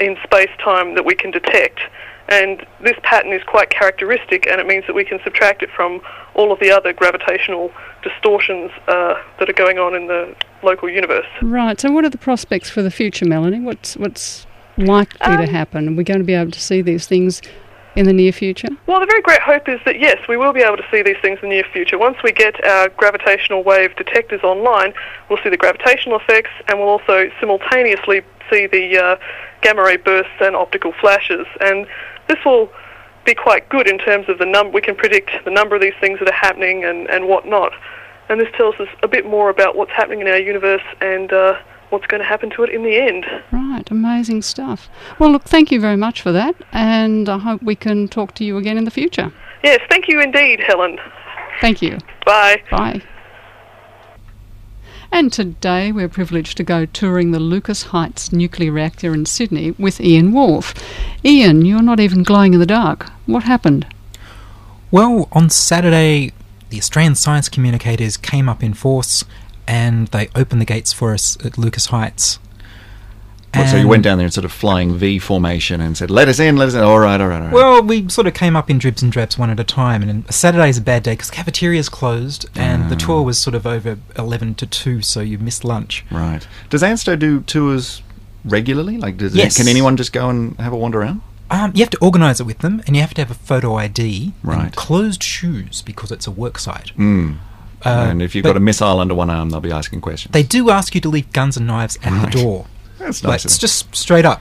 in 0.00 0.16
space 0.22 0.50
time 0.62 0.94
that 0.94 1.04
we 1.04 1.14
can 1.14 1.30
detect. 1.30 1.80
And 2.28 2.64
this 2.80 2.96
pattern 3.02 3.32
is 3.32 3.42
quite 3.42 3.70
characteristic, 3.70 4.46
and 4.46 4.60
it 4.60 4.66
means 4.66 4.86
that 4.86 4.94
we 4.94 5.04
can 5.04 5.18
subtract 5.24 5.62
it 5.62 5.70
from 5.74 6.00
all 6.34 6.52
of 6.52 6.60
the 6.60 6.70
other 6.70 6.92
gravitational 6.92 7.72
distortions 8.02 8.70
uh, 8.88 9.14
that 9.38 9.50
are 9.50 9.52
going 9.54 9.78
on 9.78 9.94
in 9.94 10.06
the 10.06 10.34
local 10.62 10.88
universe. 10.88 11.26
right. 11.42 11.78
So 11.80 11.90
what 11.90 12.04
are 12.04 12.08
the 12.10 12.16
prospects 12.18 12.70
for 12.70 12.80
the 12.80 12.90
future, 12.90 13.26
Melanie? 13.26 13.60
What's 13.60 13.96
what's 13.96 14.46
likely 14.78 15.18
to 15.36 15.42
Um, 15.42 15.46
happen? 15.48 15.88
Are 15.88 15.92
we 15.92 16.04
going 16.04 16.20
to 16.20 16.24
be 16.24 16.34
able 16.34 16.52
to 16.52 16.60
see 16.60 16.80
these 16.80 17.06
things 17.06 17.42
in 17.96 18.06
the 18.06 18.12
near 18.12 18.32
future? 18.32 18.68
Well, 18.86 19.00
the 19.00 19.06
very 19.06 19.22
great 19.22 19.40
hope 19.40 19.68
is 19.68 19.80
that 19.84 20.00
yes, 20.00 20.18
we 20.28 20.36
will 20.36 20.52
be 20.52 20.60
able 20.60 20.76
to 20.76 20.86
see 20.90 21.02
these 21.02 21.16
things 21.20 21.38
in 21.42 21.48
the 21.48 21.54
near 21.56 21.64
future. 21.72 21.98
Once 21.98 22.16
we 22.22 22.32
get 22.32 22.64
our 22.64 22.88
gravitational 22.90 23.62
wave 23.62 23.94
detectors 23.96 24.42
online, 24.42 24.94
we'll 25.28 25.42
see 25.42 25.50
the 25.50 25.56
gravitational 25.56 26.18
effects, 26.18 26.50
and 26.68 26.78
we'll 26.78 26.88
also 26.88 27.30
simultaneously 27.40 28.22
see 28.50 28.66
the 28.66 28.98
uh, 28.98 29.16
gamma 29.60 29.82
ray 29.82 29.96
bursts 29.96 30.32
and 30.40 30.56
optical 30.56 30.92
flashes. 31.00 31.46
And 31.60 31.86
this 32.28 32.38
will 32.44 32.70
be 33.24 33.34
quite 33.34 33.68
good 33.68 33.86
in 33.86 33.98
terms 33.98 34.28
of 34.28 34.38
the 34.38 34.46
number. 34.46 34.72
We 34.72 34.80
can 34.80 34.96
predict 34.96 35.30
the 35.44 35.50
number 35.50 35.76
of 35.76 35.82
these 35.82 35.94
things 36.00 36.18
that 36.18 36.28
are 36.28 36.32
happening 36.32 36.84
and 36.84 37.08
and 37.08 37.28
whatnot. 37.28 37.72
And 38.28 38.40
this 38.40 38.48
tells 38.56 38.74
us 38.76 38.88
a 39.02 39.08
bit 39.08 39.26
more 39.26 39.50
about 39.50 39.76
what's 39.76 39.92
happening 39.92 40.20
in 40.20 40.28
our 40.28 40.38
universe 40.38 40.82
and 41.00 41.32
uh, 41.32 41.58
what's 41.92 42.06
going 42.06 42.20
to 42.22 42.26
happen 42.26 42.50
to 42.50 42.62
it 42.64 42.70
in 42.70 42.82
the 42.82 42.96
end. 42.96 43.26
Right. 43.52 43.88
Amazing 43.90 44.42
stuff. 44.42 44.88
Well, 45.18 45.30
look, 45.30 45.44
thank 45.44 45.70
you 45.70 45.80
very 45.80 45.96
much 45.96 46.22
for 46.22 46.32
that, 46.32 46.54
and 46.72 47.28
I 47.28 47.38
hope 47.38 47.62
we 47.62 47.76
can 47.76 48.08
talk 48.08 48.34
to 48.36 48.44
you 48.44 48.56
again 48.56 48.78
in 48.78 48.84
the 48.84 48.90
future. 48.90 49.32
Yes, 49.62 49.80
thank 49.88 50.08
you 50.08 50.20
indeed, 50.20 50.60
Helen. 50.60 50.98
Thank 51.60 51.82
you. 51.82 51.98
Bye. 52.24 52.62
Bye. 52.70 53.02
And 55.12 55.30
today 55.30 55.92
we're 55.92 56.08
privileged 56.08 56.56
to 56.56 56.64
go 56.64 56.86
touring 56.86 57.32
the 57.32 57.38
Lucas 57.38 57.82
Heights 57.84 58.32
nuclear 58.32 58.72
reactor 58.72 59.12
in 59.12 59.26
Sydney 59.26 59.72
with 59.72 60.00
Ian 60.00 60.32
Wolfe. 60.32 60.74
Ian, 61.22 61.66
you're 61.66 61.82
not 61.82 62.00
even 62.00 62.22
glowing 62.22 62.54
in 62.54 62.60
the 62.60 62.66
dark. 62.66 63.10
What 63.26 63.42
happened? 63.42 63.86
Well, 64.90 65.28
on 65.32 65.50
Saturday, 65.50 66.32
the 66.70 66.78
Australian 66.78 67.14
science 67.14 67.50
communicators 67.50 68.16
came 68.16 68.48
up 68.48 68.62
in 68.62 68.72
force 68.72 69.24
and 69.66 70.08
they 70.08 70.28
opened 70.34 70.60
the 70.60 70.64
gates 70.66 70.92
for 70.92 71.12
us 71.12 71.36
at 71.44 71.56
Lucas 71.58 71.86
Heights. 71.86 72.38
Well, 73.54 73.68
so 73.68 73.76
you 73.76 73.86
went 73.86 74.02
down 74.02 74.16
there 74.16 74.24
in 74.24 74.30
sort 74.30 74.46
of 74.46 74.52
flying 74.52 74.94
V 74.96 75.18
formation 75.18 75.82
and 75.82 75.94
said, 75.94 76.10
"Let 76.10 76.26
us 76.26 76.38
in, 76.40 76.56
let 76.56 76.68
us 76.68 76.74
in." 76.74 76.80
All 76.82 76.98
right, 76.98 77.20
all 77.20 77.26
right, 77.28 77.36
all 77.36 77.42
right. 77.48 77.52
Well, 77.52 77.82
we 77.82 78.08
sort 78.08 78.26
of 78.26 78.32
came 78.32 78.56
up 78.56 78.70
in 78.70 78.78
dribs 78.78 79.02
and 79.02 79.12
drabs 79.12 79.36
one 79.36 79.50
at 79.50 79.60
a 79.60 79.64
time, 79.64 80.02
and 80.02 80.24
Saturday 80.32 80.70
is 80.70 80.78
a 80.78 80.80
bad 80.80 81.02
day 81.02 81.12
because 81.12 81.30
cafeteria's 81.30 81.90
closed, 81.90 82.46
and 82.54 82.88
the 82.90 82.94
Ah. 82.94 82.98
tour 82.98 83.22
was 83.22 83.36
sort 83.38 83.54
of 83.54 83.66
over 83.66 83.98
11 84.16 84.54
to 84.54 84.66
2, 84.66 85.02
so 85.02 85.20
you 85.20 85.36
missed 85.36 85.64
lunch. 85.66 86.02
right. 86.10 86.46
Does 86.70 86.82
Ansto 86.82 87.18
do 87.18 87.40
tours 87.40 88.00
regularly? 88.42 88.96
Like, 88.96 89.18
does 89.18 89.34
Yes. 89.34 89.58
can 89.58 89.68
anyone 89.68 89.98
just 89.98 90.14
go 90.14 90.30
and 90.30 90.58
have 90.58 90.72
a 90.72 90.76
wander 90.76 91.02
around? 91.02 91.20
Um, 91.50 91.72
you 91.74 91.80
have 91.82 91.90
to 91.90 91.98
organise 91.98 92.40
it 92.40 92.44
with 92.44 92.60
them, 92.60 92.80
and 92.86 92.96
you 92.96 93.02
have 93.02 93.12
to 93.12 93.20
have 93.20 93.30
a 93.30 93.34
photo 93.34 93.74
ID 93.76 94.32
and 94.42 94.50
Right. 94.50 94.74
closed 94.74 95.22
shoes 95.22 95.82
because 95.84 96.10
it's 96.10 96.26
a 96.26 96.30
work 96.30 96.58
site. 96.58 96.92
Mm. 96.98 97.34
Uh, 97.84 98.06
and 98.10 98.22
if 98.22 98.34
you've 98.34 98.44
got 98.44 98.56
a 98.56 98.60
missile 98.60 99.00
under 99.00 99.14
one 99.14 99.30
arm, 99.30 99.50
they'll 99.50 99.60
be 99.60 99.72
asking 99.72 100.00
questions. 100.00 100.32
They 100.32 100.42
do 100.42 100.70
ask 100.70 100.94
you 100.94 101.00
to 101.02 101.08
leave 101.08 101.32
guns 101.32 101.56
and 101.56 101.66
knives 101.66 101.98
at 102.02 102.12
Right. 102.12 102.32
the 102.32 102.42
door. 102.42 102.66
That's 102.98 103.22
Like, 103.24 103.32
nice. 103.32 103.44
it's 103.44 103.58
just 103.58 103.94
straight 103.94 104.24
up. 104.24 104.40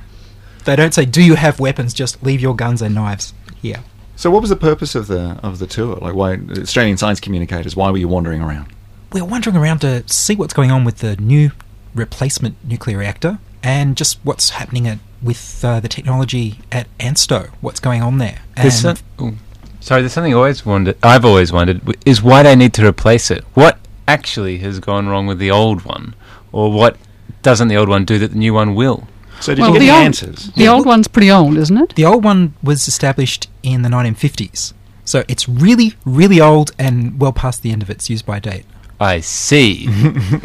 They 0.65 0.75
don't 0.75 0.93
say, 0.93 1.05
"Do 1.05 1.24
you 1.24 1.33
have 1.36 1.60
weapons?" 1.60 1.93
Just 1.93 2.21
leave 2.24 2.39
your 2.41 2.55
guns 2.55 2.81
and 2.83 2.93
knives 2.93 3.33
here. 3.62 3.79
so, 4.15 4.29
what 4.29 4.41
was 4.41 4.50
the 4.51 4.55
purpose 4.55 4.93
of 4.93 5.07
the 5.07 5.39
of 5.41 5.57
the 5.57 5.65
tour? 5.65 5.95
Like, 5.95 6.13
why 6.13 6.38
Australian 6.60 6.98
science 6.98 7.19
communicators? 7.19 7.75
Why 7.75 7.89
were 7.89 7.98
you 7.98 8.07
wandering 8.07 8.41
around? 8.41 8.67
We're 9.12 9.25
wandering 9.25 9.55
around 9.57 9.79
to 9.79 10.03
see 10.07 10.36
what's 10.36 10.53
going 10.53 10.69
on 10.71 10.83
with 10.83 11.00
the 11.00 11.15
new 11.17 11.51
replacement 11.95 12.55
nuclear 12.63 12.98
reactor 13.00 13.39
and 13.63 13.98
just 13.98 14.19
what's 14.24 14.51
happening 14.51 14.88
at, 14.88 15.00
with 15.21 15.63
uh, 15.65 15.79
the 15.79 15.88
technology 15.89 16.60
at 16.71 16.88
ANSTO. 17.00 17.50
What's 17.62 17.79
going 17.79 18.01
on 18.01 18.19
there? 18.19 18.39
There's 18.55 18.86
And 18.86 18.98
some, 18.98 19.27
ooh, 19.27 19.38
sorry, 19.81 20.01
there's 20.01 20.13
something 20.13 20.33
I 20.33 20.38
always 20.38 20.65
wondered. 20.65 20.97
I've 21.03 21.25
always 21.25 21.51
wondered 21.51 21.81
is 22.05 22.21
why 22.23 22.43
they 22.43 22.55
need 22.55 22.73
to 22.75 22.88
replace 22.88 23.29
it. 23.29 23.43
What 23.53 23.77
actually 24.07 24.59
has 24.59 24.79
gone 24.79 25.07
wrong 25.07 25.27
with 25.27 25.39
the 25.39 25.51
old 25.51 25.83
one, 25.83 26.15
or 26.51 26.71
what 26.71 26.97
doesn't 27.41 27.67
the 27.67 27.75
old 27.75 27.89
one 27.89 28.05
do 28.05 28.17
that 28.19 28.29
the 28.29 28.38
new 28.38 28.53
one 28.53 28.75
will? 28.75 29.07
So, 29.41 29.55
did 29.55 29.61
well, 29.61 29.73
you 29.73 29.79
get 29.79 29.79
the 29.79 29.85
the 29.88 29.93
old, 29.93 30.05
answers? 30.05 30.51
The 30.53 30.67
old 30.67 30.85
one's 30.85 31.07
pretty 31.07 31.31
old, 31.31 31.57
isn't 31.57 31.77
it? 31.77 31.95
the 31.95 32.05
old 32.05 32.23
one 32.23 32.53
was 32.61 32.88
established 32.88 33.50
in 33.63 33.81
the 33.81 33.89
1950s, 33.89 34.73
so 35.03 35.23
it's 35.27 35.50
really, 35.50 35.95
really 36.05 36.39
old 36.39 36.71
and 36.77 37.19
well 37.19 37.33
past 37.33 37.63
the 37.63 37.71
end 37.71 37.81
of 37.81 37.89
its 37.89 38.09
use-by 38.09 38.39
date. 38.39 38.65
I 39.00 39.19
see. 39.21 39.88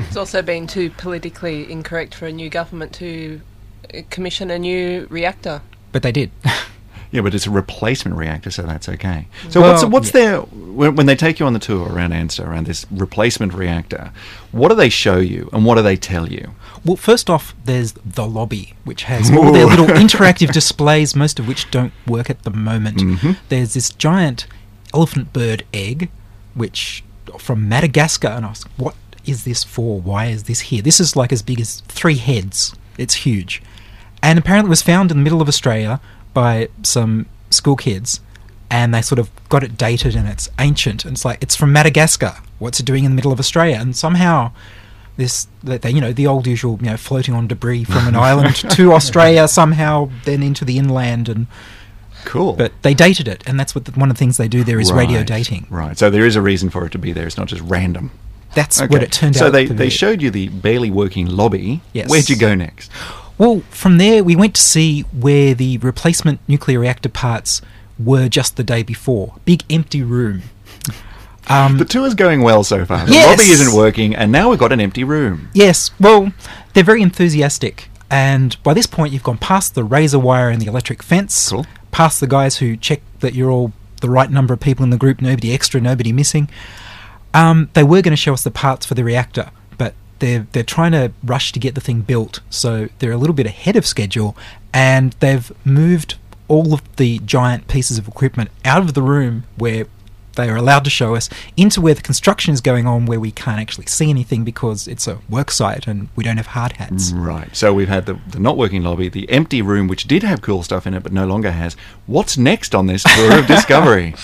It's 0.09 0.17
also 0.17 0.41
been 0.41 0.67
too 0.67 0.89
politically 0.91 1.71
incorrect 1.71 2.15
for 2.15 2.27
a 2.27 2.33
new 2.33 2.49
government 2.49 2.95
to 2.95 3.43
uh, 3.95 4.01
commission 4.09 4.51
a 4.51 4.59
new 4.59 5.07
reactor. 5.11 5.61
But 5.93 6.03
they 6.03 6.13
did. 6.13 6.31
Yeah, 7.11 7.21
but 7.23 7.35
it's 7.35 7.47
a 7.47 7.51
replacement 7.51 8.17
reactor, 8.17 8.51
so 8.51 8.63
that's 8.63 8.89
okay. 8.89 9.27
So 9.49 9.61
Well, 9.61 9.73
what's 9.73 9.85
what's 9.85 10.09
yeah. 10.15 10.21
their 10.21 10.41
when, 10.41 10.97
when 10.97 11.07
they 11.07 11.15
take 11.17 11.39
you 11.41 11.47
on 11.47 11.53
the 11.53 11.59
tour 11.59 11.89
around 11.93 12.13
ANSTO 12.13 12.45
around 12.47 12.67
this 12.67 12.85
replacement 12.91 13.55
reactor? 13.55 14.13
What 14.53 14.69
do 14.69 14.75
they 14.75 14.89
show 14.89 15.19
you, 15.19 15.49
and 15.53 15.65
what 15.65 15.77
do 15.77 15.83
they 15.83 15.97
tell 15.97 16.29
you? 16.31 16.55
Well, 16.85 16.97
first 16.97 17.29
off, 17.31 17.55
there's 17.65 17.93
the 17.93 18.27
lobby, 18.27 18.75
which 18.85 19.05
has 19.05 19.31
all 19.31 19.53
their 19.53 19.67
little 19.67 19.87
interactive 20.05 20.53
displays, 20.53 21.15
most 21.17 21.39
of 21.39 21.47
which 21.49 21.71
don't 21.71 21.93
work 22.07 22.29
at 22.31 22.43
the 22.43 22.51
moment. 22.51 22.99
Mhm. 22.99 23.37
There's 23.49 23.75
this 23.75 23.91
giant 23.91 24.47
elephant 24.95 25.33
bird 25.33 25.65
egg, 25.75 26.09
which 26.55 27.03
from 27.39 27.69
Madagascar, 27.69 28.29
and 28.29 28.47
I 28.47 28.51
was, 28.51 28.63
what 28.77 28.95
is 29.25 29.45
this 29.45 29.65
for? 29.65 30.01
Why 30.01 30.27
is 30.27 30.45
this 30.45 30.61
here? 30.61 30.81
This 30.83 31.01
is 31.01 31.17
like 31.17 31.33
as 31.33 31.43
big 31.43 31.61
as 31.61 31.81
three 31.89 32.17
heads. 32.17 32.75
It's 32.99 33.15
huge, 33.15 33.63
and 34.23 34.39
apparently 34.39 34.69
it 34.69 34.71
was 34.71 34.83
found 34.83 35.11
in 35.11 35.17
the 35.19 35.23
middle 35.23 35.43
of 35.43 35.49
Australia 35.49 36.01
by 36.43 36.69
some 36.85 37.27
school 37.51 37.75
kids. 37.77 38.21
And 38.69 38.93
they 38.93 39.01
sort 39.03 39.19
of 39.21 39.31
got 39.49 39.63
it 39.63 39.79
dated, 39.79 40.15
and 40.17 40.27
it's 40.29 40.49
ancient. 40.59 41.05
And 41.05 41.13
it's 41.15 41.25
like 41.25 41.39
it's 41.43 41.55
from 41.57 41.73
Madagascar. 41.73 42.35
What's 42.59 42.81
it 42.81 42.87
doing 42.87 43.05
in 43.05 43.11
the 43.13 43.15
middle 43.15 43.31
of 43.33 43.39
Australia? 43.39 43.77
And 43.81 43.95
somehow 43.97 44.51
this 45.17 45.47
that 45.63 45.83
they 45.83 45.91
you 45.91 46.01
know 46.01 46.13
the 46.13 46.27
old 46.27 46.47
usual 46.47 46.77
you 46.83 46.91
know 46.91 46.97
floating 46.97 47.33
on 47.35 47.47
debris 47.47 47.85
from 47.85 48.07
an 48.09 48.15
island 48.31 48.55
to 48.77 48.93
Australia 48.93 49.47
somehow 49.49 50.11
then 50.25 50.43
into 50.43 50.65
the 50.65 50.77
inland 50.79 51.29
and 51.29 51.47
Cool. 52.27 52.53
but 52.55 52.73
they 52.83 52.93
dated 52.93 53.27
it 53.29 53.43
and 53.47 53.59
that's 53.59 53.73
what 53.75 53.85
the, 53.87 53.93
one 53.93 54.11
of 54.11 54.17
the 54.17 54.19
things 54.19 54.37
they 54.37 54.49
do 54.49 54.63
there 54.65 54.79
is 54.81 54.93
radio 54.93 55.23
dating 55.23 55.67
Right. 55.71 55.97
So 55.97 56.11
there 56.11 56.27
is 56.27 56.37
a 56.37 56.43
reason 56.43 56.69
for 56.71 56.85
it 56.85 56.91
to 56.93 56.99
be 56.99 57.13
there. 57.13 57.27
It's 57.27 57.39
not 57.39 57.47
just 57.49 57.63
random. 57.63 58.11
that's 58.55 58.79
Okay. 58.81 58.93
what 58.93 59.03
it 59.03 59.11
turned 59.13 59.37
out. 59.37 59.39
so 59.39 59.47
out 59.47 59.53
they 59.53 59.65
they 59.67 59.89
showed 59.89 60.21
you 60.21 60.31
the 60.31 60.49
barely 60.49 60.91
working 60.91 61.27
lobby. 61.27 61.81
Yes. 61.95 62.11
Where'd 62.11 62.29
you 62.29 62.37
go 62.37 62.55
next? 62.55 62.91
well 63.39 63.61
from 63.71 63.99
there 63.99 64.23
we 64.25 64.35
went 64.37 64.55
to 64.55 64.61
see 64.61 65.03
where 65.13 65.55
the 65.55 65.79
replacement 65.79 66.41
nuclear 66.49 66.81
reactor 66.81 67.09
parts 67.09 67.61
were 67.99 68.29
just 68.29 68.57
the 68.57 68.65
day 68.65 68.83
before 68.83 69.35
big 69.45 69.63
empty 69.71 70.03
room 70.03 70.43
um, 71.49 71.79
The 71.79 71.85
tour's 71.85 72.15
going 72.15 72.43
well 72.43 72.65
so 72.65 72.85
far. 72.85 73.07
The 73.07 73.13
Yes. 73.13 73.39
lobby 73.39 73.51
isn't 73.51 73.75
working, 73.77 74.15
and 74.17 74.33
now 74.33 74.51
we've 74.51 74.59
got 74.59 74.73
an 74.73 74.81
empty 74.81 75.05
room. 75.05 75.49
Yes, 75.55 75.91
well, 76.01 76.33
they're 76.75 76.83
very 76.85 77.03
enthusiastic, 77.03 77.89
and 78.11 78.61
by 78.65 78.75
this 78.75 78.87
point, 78.87 79.13
you've 79.13 79.23
gone 79.23 79.39
past 79.39 79.75
the 79.75 79.85
razor 79.85 80.19
wire 80.19 80.51
and 80.51 80.61
the 80.61 80.67
electric 80.67 81.03
fence, 81.03 81.51
Cool. 81.51 81.65
past 81.93 82.21
the 82.21 82.27
guys 82.27 82.57
who 82.59 82.77
check 82.77 83.01
that 83.21 83.35
you're 83.35 83.51
all 83.51 83.73
the 84.01 84.11
right 84.11 84.31
number 84.31 84.53
of 84.55 84.61
people 84.61 84.83
in 84.85 84.91
the 84.91 84.97
group, 84.99 85.23
nobody 85.23 85.53
extra, 85.55 85.81
nobody 85.81 86.13
missing. 86.13 86.49
Um, 87.33 87.71
they 87.75 87.83
were 87.85 88.03
going 88.03 88.13
to 88.13 88.17
show 88.17 88.33
us 88.33 88.43
the 88.43 88.51
parts 88.51 88.85
for 88.85 88.95
the 88.95 89.05
reactor, 89.05 89.51
they're 90.19 90.47
they're 90.53 90.63
trying 90.63 90.93
to 90.93 91.13
rush 91.25 91.53
to 91.53 91.61
get 91.61 91.75
the 91.75 91.81
thing 91.81 92.03
built, 92.03 92.41
so 92.51 92.89
they're 92.99 93.13
a 93.13 93.17
little 93.17 93.35
bit 93.35 93.47
ahead 93.47 93.77
of 93.77 93.87
schedule, 93.87 94.37
and 94.73 95.13
they've 95.21 95.53
moved 95.65 96.17
all 96.49 96.73
of 96.73 96.97
the 96.97 97.19
giant 97.21 97.69
pieces 97.69 97.99
of 97.99 98.07
equipment 98.07 98.51
out 98.65 98.83
of 98.83 98.95
the 98.95 99.03
room 99.03 99.45
where 99.57 99.87
they 100.37 100.49
are 100.49 100.57
allowed 100.57 100.85
to 100.85 100.91
show 100.91 101.15
us 101.15 101.29
into 101.57 101.81
where 101.81 101.95
the 101.95 102.03
construction 102.03 102.55
is 102.55 102.61
going 102.61 102.87
on, 102.87 103.07
where 103.07 103.21
we 103.21 103.31
can't 103.31 103.61
actually 103.61 103.87
see 103.87 104.11
anything 104.11 104.45
because 104.45 104.87
it's 104.87 105.07
a 105.07 105.19
work 105.29 105.51
site 105.51 105.87
and 105.87 106.09
we 106.15 106.25
don't 106.25 106.37
have 106.37 106.49
hard 106.49 106.73
hats. 106.73 107.13
Right. 107.13 107.55
So 107.55 107.75
we've 107.75 107.89
had 107.89 108.07
the, 108.07 108.19
the 108.29 108.39
not 108.39 108.57
working 108.57 108.83
lobby, 108.83 109.09
the 109.09 109.29
empty 109.31 109.63
room, 109.63 109.89
which 109.89 110.05
did 110.05 110.23
have 110.23 110.43
cool 110.43 110.63
stuff 110.63 110.87
in 110.87 110.95
it 110.95 111.03
but 111.03 111.13
no 111.13 111.27
longer 111.27 111.51
has. 111.51 111.75
What's 112.07 112.39
next 112.39 112.75
on 112.75 112.87
this 112.87 113.03
tour 113.03 113.39
of 113.39 113.47
discovery? 113.49 114.15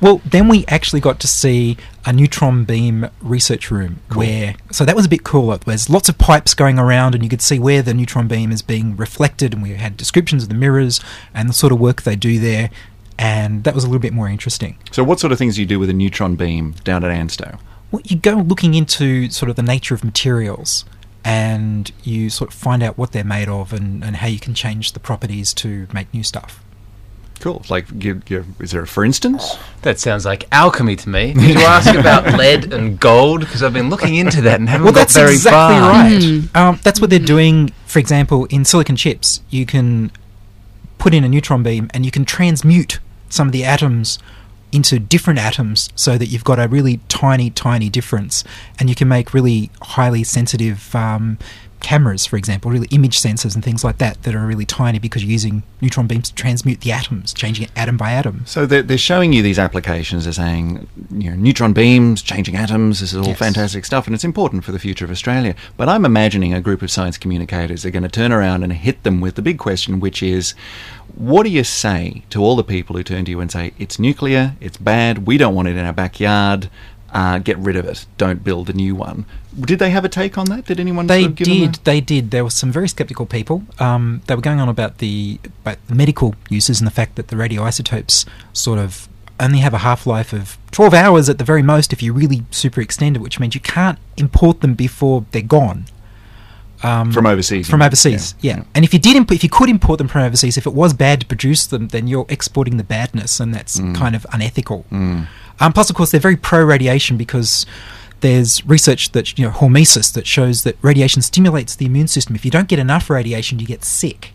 Well, 0.00 0.20
then 0.24 0.48
we 0.48 0.64
actually 0.66 1.00
got 1.00 1.18
to 1.20 1.28
see 1.28 1.76
a 2.04 2.12
neutron 2.12 2.64
beam 2.64 3.10
research 3.20 3.70
room 3.70 4.00
where, 4.14 4.54
so 4.70 4.84
that 4.84 4.96
was 4.96 5.06
a 5.06 5.08
bit 5.08 5.24
cooler. 5.24 5.58
There's 5.58 5.90
lots 5.90 6.08
of 6.08 6.16
pipes 6.16 6.54
going 6.54 6.78
around, 6.78 7.14
and 7.14 7.22
you 7.22 7.28
could 7.28 7.42
see 7.42 7.58
where 7.58 7.82
the 7.82 7.92
neutron 7.92 8.28
beam 8.28 8.52
is 8.52 8.62
being 8.62 8.96
reflected, 8.96 9.52
and 9.52 9.62
we 9.62 9.74
had 9.74 9.96
descriptions 9.96 10.44
of 10.44 10.48
the 10.48 10.54
mirrors 10.54 11.00
and 11.34 11.48
the 11.48 11.52
sort 11.52 11.72
of 11.72 11.80
work 11.80 12.02
they 12.02 12.16
do 12.16 12.38
there, 12.38 12.70
and 13.18 13.64
that 13.64 13.74
was 13.74 13.84
a 13.84 13.86
little 13.86 14.00
bit 14.00 14.12
more 14.12 14.28
interesting. 14.28 14.78
So, 14.92 15.02
what 15.02 15.20
sort 15.20 15.32
of 15.32 15.38
things 15.38 15.56
do 15.56 15.62
you 15.62 15.66
do 15.66 15.78
with 15.78 15.90
a 15.90 15.94
neutron 15.94 16.36
beam 16.36 16.72
down 16.84 17.04
at 17.04 17.10
ANSTO? 17.10 17.58
Well, 17.90 18.02
you 18.04 18.16
go 18.16 18.34
looking 18.34 18.74
into 18.74 19.30
sort 19.30 19.50
of 19.50 19.56
the 19.56 19.62
nature 19.62 19.94
of 19.94 20.04
materials. 20.04 20.84
And 21.24 21.90
you 22.04 22.30
sort 22.30 22.50
of 22.50 22.56
find 22.56 22.82
out 22.82 22.96
what 22.96 23.12
they're 23.12 23.24
made 23.24 23.48
of 23.48 23.74
and, 23.74 24.02
and 24.02 24.16
how 24.16 24.28
you 24.28 24.38
can 24.38 24.54
change 24.54 24.92
the 24.92 25.00
properties 25.00 25.52
to 25.54 25.86
make 25.92 26.14
new 26.14 26.22
stuff. 26.22 26.64
Cool. 27.40 27.62
Like, 27.68 27.98
give, 27.98 28.24
give, 28.24 28.46
is 28.60 28.70
there 28.70 28.82
a 28.82 28.86
for 28.86 29.04
instance? 29.04 29.58
That 29.82 29.98
sounds 29.98 30.24
like 30.24 30.46
alchemy 30.52 30.96
to 30.96 31.08
me. 31.08 31.34
Did 31.34 31.58
you 31.58 31.64
ask 31.64 31.94
about 31.94 32.26
lead 32.38 32.72
and 32.72 32.98
gold? 32.98 33.40
Because 33.40 33.62
I've 33.62 33.72
been 33.72 33.90
looking 33.90 34.16
into 34.16 34.40
that 34.42 34.58
and 34.58 34.68
haven't 34.68 34.84
well, 34.84 34.92
got 34.92 35.00
that's 35.00 35.14
very 35.16 35.34
exactly 35.34 35.76
far. 35.76 35.90
right. 35.90 36.68
Um, 36.68 36.80
that's 36.82 37.00
what 37.00 37.10
they're 37.10 37.18
doing. 37.18 37.72
For 37.86 37.98
example, 37.98 38.46
in 38.46 38.64
silicon 38.64 38.96
chips, 38.96 39.42
you 39.50 39.66
can 39.66 40.10
put 40.98 41.14
in 41.14 41.24
a 41.24 41.28
neutron 41.28 41.62
beam 41.62 41.90
and 41.92 42.04
you 42.04 42.10
can 42.10 42.24
transmute 42.24 43.00
some 43.28 43.48
of 43.48 43.52
the 43.52 43.64
atoms 43.64 44.18
into 44.70 44.98
different 44.98 45.38
atoms 45.38 45.88
so 45.94 46.18
that 46.18 46.26
you've 46.26 46.44
got 46.44 46.58
a 46.58 46.68
really 46.68 47.00
tiny, 47.08 47.48
tiny 47.50 47.88
difference, 47.88 48.44
and 48.78 48.88
you 48.88 48.94
can 48.94 49.08
make 49.08 49.32
really 49.32 49.70
highly 49.80 50.22
sensitive 50.22 50.94
um, 50.94 51.38
cameras, 51.80 52.26
for 52.26 52.36
example, 52.36 52.70
really 52.70 52.88
image 52.90 53.20
sensors 53.20 53.54
and 53.54 53.64
things 53.64 53.84
like 53.84 53.98
that 53.98 54.22
that 54.24 54.34
are 54.34 54.44
really 54.44 54.66
tiny 54.66 54.98
because 54.98 55.22
you're 55.22 55.30
using 55.30 55.62
neutron 55.80 56.06
beams 56.06 56.28
to 56.28 56.34
transmute 56.34 56.80
the 56.80 56.90
atoms, 56.92 57.32
changing 57.32 57.64
it 57.64 57.70
atom 57.76 57.96
by 57.96 58.10
atom. 58.12 58.42
So 58.46 58.66
they're, 58.66 58.82
they're 58.82 58.98
showing 58.98 59.32
you 59.32 59.42
these 59.42 59.58
applications. 59.60 60.24
They're 60.24 60.32
saying, 60.32 60.88
you 61.12 61.30
know, 61.30 61.36
neutron 61.36 61.72
beams, 61.72 62.20
changing 62.20 62.56
atoms. 62.56 63.00
This 63.00 63.12
is 63.12 63.18
all 63.20 63.28
Yes. 63.28 63.38
fantastic 63.38 63.84
stuff, 63.84 64.06
and 64.06 64.14
it's 64.14 64.24
important 64.24 64.64
for 64.64 64.72
the 64.72 64.78
future 64.78 65.04
of 65.04 65.10
Australia. 65.10 65.54
But 65.76 65.88
I'm 65.88 66.04
imagining 66.04 66.52
a 66.52 66.60
group 66.60 66.82
of 66.82 66.90
science 66.90 67.16
communicators 67.16 67.86
are 67.86 67.90
going 67.90 68.02
to 68.02 68.08
turn 68.08 68.32
around 68.32 68.64
and 68.64 68.72
hit 68.72 69.02
them 69.04 69.20
with 69.20 69.36
the 69.36 69.42
big 69.42 69.58
question, 69.58 70.00
which 70.00 70.22
is, 70.22 70.54
what 71.18 71.42
do 71.42 71.50
you 71.50 71.64
say 71.64 72.22
to 72.30 72.40
all 72.40 72.54
the 72.54 72.62
people 72.64 72.96
who 72.96 73.02
turn 73.02 73.24
to 73.24 73.30
you 73.30 73.40
and 73.40 73.50
say 73.50 73.72
it's 73.76 73.98
nuclear, 73.98 74.54
it's 74.60 74.76
bad, 74.76 75.26
we 75.26 75.36
don't 75.36 75.54
want 75.54 75.66
it 75.66 75.76
in 75.76 75.84
our 75.84 75.92
backyard, 75.92 76.70
uh, 77.12 77.38
get 77.38 77.58
rid 77.58 77.74
of 77.74 77.86
it, 77.86 78.06
don't 78.18 78.44
build 78.44 78.70
a 78.70 78.72
new 78.72 78.94
one? 78.94 79.26
Did 79.60 79.80
they 79.80 79.90
have 79.90 80.04
a 80.04 80.08
take 80.08 80.38
on 80.38 80.46
that? 80.46 80.66
Did 80.66 80.78
anyone? 80.78 81.08
They 81.08 81.22
sort 81.22 81.30
of 81.30 81.36
give 81.36 81.48
them 81.48 81.72
did. 81.72 81.74
They 81.84 82.00
did. 82.00 82.30
There 82.30 82.44
were 82.44 82.50
some 82.50 82.70
very 82.70 82.88
skeptical 82.88 83.26
people. 83.26 83.64
Um, 83.80 84.22
they 84.28 84.36
were 84.36 84.40
going 84.40 84.60
on 84.60 84.68
about 84.68 84.98
the 84.98 85.40
about 85.62 85.84
the 85.88 85.96
medical 85.96 86.36
uses 86.48 86.80
and 86.80 86.86
the 86.86 86.92
fact 86.92 87.16
that 87.16 87.28
the 87.28 87.36
radioisotopes 87.36 88.24
sort 88.52 88.78
of 88.78 89.08
only 89.40 89.58
have 89.58 89.74
a 89.74 89.78
half 89.78 90.06
life 90.06 90.32
of 90.32 90.56
12 90.70 90.94
hours 90.94 91.28
at 91.28 91.38
the 91.38 91.44
very 91.44 91.62
most 91.62 91.92
if 91.92 92.02
you 92.02 92.12
really 92.12 92.44
super 92.52 92.80
extend 92.80 93.16
it, 93.16 93.20
which 93.20 93.40
means 93.40 93.54
you 93.54 93.60
can't 93.60 93.98
import 94.16 94.60
them 94.60 94.74
before 94.74 95.24
they're 95.32 95.42
gone. 95.42 95.86
Um, 96.82 97.10
From 97.12 97.26
overseas, 97.26 97.68
From 97.68 97.82
overseas, 97.82 98.34
Yeah. 98.40 98.58
yeah. 98.58 98.62
And 98.74 98.84
if 98.84 98.92
you 98.92 99.00
did, 99.00 99.16
imp- 99.16 99.32
if 99.32 99.42
you 99.42 99.48
could 99.50 99.68
import 99.68 99.98
them 99.98 100.06
from 100.06 100.22
overseas, 100.22 100.56
if 100.56 100.66
it 100.66 100.74
was 100.74 100.92
bad 100.92 101.20
to 101.20 101.26
produce 101.26 101.66
them, 101.66 101.88
then 101.88 102.06
you're 102.06 102.26
exporting 102.28 102.76
the 102.76 102.84
badness, 102.84 103.40
and 103.40 103.52
that's 103.52 103.80
Mm. 103.80 103.96
kind 103.96 104.14
of 104.14 104.24
unethical. 104.32 104.84
Um, 104.90 105.72
plus, 105.72 105.90
of 105.90 105.96
course, 105.96 106.10
they're 106.12 106.20
very 106.20 106.36
pro 106.36 106.62
radiation 106.62 107.16
because 107.16 107.66
there's 108.20 108.64
research 108.66 109.10
that 109.12 109.36
you 109.38 109.44
know 109.44 109.50
hormesis 109.52 110.12
that 110.12 110.26
shows 110.26 110.62
that 110.62 110.76
radiation 110.82 111.20
stimulates 111.22 111.74
the 111.76 111.86
immune 111.86 112.06
system. 112.08 112.34
If 112.36 112.44
you 112.44 112.50
don't 112.50 112.68
get 112.68 112.78
enough 112.78 113.10
radiation, 113.10 113.58
you 113.58 113.66
get 113.66 113.84
sick. 113.84 114.32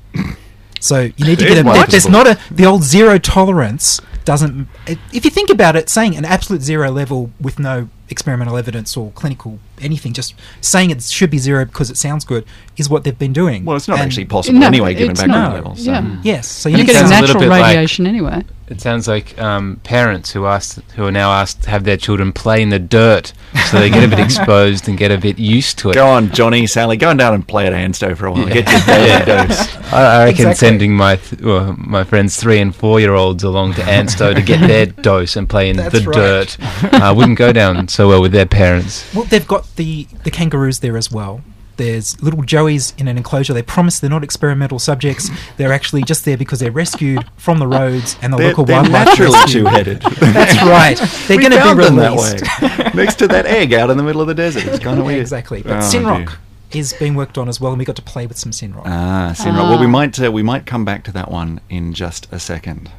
So 0.81 1.11
you 1.15 1.25
need 1.25 1.39
to 1.39 1.45
There's 1.45 1.63
get 1.63 1.87
a. 1.87 1.91
There's 1.91 2.09
not 2.09 2.27
a 2.27 2.37
the 2.51 2.65
old 2.65 2.83
zero 2.83 3.17
tolerance 3.17 4.01
doesn't. 4.25 4.67
If 4.87 5.25
you 5.25 5.31
think 5.31 5.49
about 5.49 5.75
it, 5.75 5.89
saying 5.89 6.15
an 6.15 6.25
absolute 6.25 6.61
zero 6.61 6.89
level 6.91 7.31
with 7.41 7.59
no 7.59 7.89
experimental 8.09 8.57
evidence 8.57 8.95
or 8.95 9.11
clinical 9.11 9.59
anything, 9.81 10.13
just 10.13 10.35
saying 10.61 10.91
it 10.91 11.01
should 11.03 11.29
be 11.31 11.37
zero 11.37 11.65
because 11.65 11.89
it 11.89 11.97
sounds 11.97 12.23
good 12.25 12.45
is 12.77 12.89
what 12.89 13.03
they've 13.03 13.17
been 13.17 13.33
doing. 13.33 13.65
Well, 13.65 13.75
it's 13.75 13.87
not 13.87 13.99
And- 13.99 14.05
actually 14.05 14.25
possible 14.25 14.59
No, 14.59 14.67
anyway, 14.67 14.93
given 14.93 15.11
it's 15.11 15.21
background 15.21 15.43
not. 15.53 15.53
levels. 15.55 15.79
Yeah. 15.85 16.01
So. 16.01 16.17
Yes, 16.23 16.47
so 16.47 16.69
You're 16.69 16.79
getting 16.79 16.95
sounds 16.95 17.11
a 17.11 17.13
little 17.15 17.21
natural 17.27 17.39
bit 17.41 17.49
like- 17.49 17.65
radiation 17.75 18.07
anyway. 18.07 18.43
It 18.73 18.81
sounds 18.81 19.07
like 19.07 19.39
um, 19.39 19.79
parents 19.83 20.31
who 20.31 20.47
asked, 20.47 20.79
who 20.95 21.05
are 21.05 21.11
now 21.11 21.31
asked 21.31 21.61
to 21.63 21.69
have 21.69 21.83
their 21.83 21.95
children 21.95 22.33
play 22.33 22.59
in 22.63 22.69
the 22.69 22.79
dirt, 22.79 23.31
so 23.69 23.77
they 23.79 23.91
get 23.91 24.03
a 24.03 24.07
bit 24.07 24.17
exposed 24.25 24.89
and 24.89 24.97
get 24.97 25.11
a 25.11 25.17
bit 25.19 25.37
used 25.37 25.77
to 25.79 25.91
it. 25.91 25.93
Go 25.93 26.07
on, 26.07 26.31
Johnny, 26.31 26.65
Sally, 26.65 26.97
go 26.97 27.09
on 27.11 27.17
down 27.17 27.35
and 27.35 27.47
play 27.47 27.67
at 27.67 27.73
ANSTO 27.73 28.15
for 28.17 28.25
a 28.25 28.31
while. 28.31 28.47
Get 28.47 28.67
your 28.71 28.81
daily 28.81 29.25
dose. 29.25 29.75
I, 29.93 30.21
I 30.21 30.23
reckon 30.25 30.47
Exactly. 30.47 30.55
sending 30.55 30.95
my 30.97 31.17
th- 31.17 31.41
well, 31.43 31.75
my 31.77 32.03
friends 32.03 32.35
three 32.37 32.59
and 32.59 32.75
four 32.75 32.99
year 32.99 33.13
olds 33.13 33.43
along 33.43 33.75
to 33.75 33.81
ANSTO 33.83 34.33
to 34.33 34.41
get 34.41 34.67
their 34.67 34.87
dose 34.87 35.35
and 35.35 35.47
play 35.47 35.69
in 35.69 35.77
That's 35.77 35.93
the 35.99 36.05
right. 36.09 36.15
dirt 36.15 36.57
uh, 36.93 37.13
wouldn't 37.15 37.37
go 37.37 37.53
down 37.53 37.87
so 37.89 38.07
well 38.09 38.23
with 38.23 38.31
their 38.31 38.47
parents. 38.47 39.05
Well, 39.13 39.25
they've 39.25 39.47
got 39.47 39.75
the, 39.75 40.07
the 40.23 40.31
kangaroos 40.31 40.79
there 40.79 40.97
as 40.97 41.11
well. 41.11 41.41
There's 41.77 42.21
little 42.21 42.41
joeys 42.43 42.93
in 42.99 43.07
an 43.07 43.17
enclosure. 43.17 43.53
They 43.53 43.63
promise 43.63 43.99
they're 43.99 44.09
not 44.09 44.23
experimental 44.23 44.77
subjects. 44.79 45.29
They're 45.57 45.73
actually 45.73 46.03
just 46.03 46.23
there 46.25 46.37
because 46.37 46.59
they're 46.59 46.71
rescued 46.71 47.25
from 47.37 47.57
the 47.59 47.67
roads 47.67 48.15
and 48.21 48.31
the 48.31 48.37
They're, 48.37 48.47
local 48.49 48.65
they're 48.65 48.81
wildlife 48.81 49.07
naturally 49.07 49.33
rescue. 49.33 49.61
two-headed. 49.63 50.01
That's 50.01 50.61
right. 50.61 50.97
They're 51.27 51.39
going 51.39 51.51
to 51.51 51.57
found 51.59 51.79
be 51.79 51.85
them 51.85 51.97
released. 51.97 52.39
that 52.45 52.93
way, 52.95 53.03
next 53.03 53.15
to 53.15 53.27
that 53.29 53.45
egg 53.47 53.73
out 53.73 53.89
in 53.89 53.97
the 53.97 54.03
middle 54.03 54.21
of 54.21 54.27
the 54.27 54.35
desert. 54.35 54.65
It's 54.65 54.79
kind 54.83 54.99
of 54.99 55.05
weird. 55.07 55.21
exactly. 55.21 55.63
But 55.63 55.71
Oh, 55.71 55.79
Synroc 55.79 56.27
dear. 56.27 56.37
is 56.79 56.93
being 56.93 57.15
worked 57.15 57.37
on 57.39 57.49
as 57.49 57.59
well, 57.59 57.71
and 57.71 57.79
we 57.79 57.85
got 57.85 57.95
to 57.95 58.01
play 58.03 58.27
with 58.27 58.37
some 58.37 58.51
Synroc. 58.51 58.83
Ah, 58.85 59.33
Sinra. 59.35 59.63
Well, 59.69 59.79
we 59.79 59.87
might 59.87 60.21
uh, 60.21 60.31
we 60.31 60.43
might 60.43 60.65
come 60.67 60.85
back 60.85 61.03
to 61.05 61.11
that 61.13 61.31
one 61.31 61.59
in 61.69 61.93
just 61.93 62.27
a 62.31 62.39
second. 62.39 62.91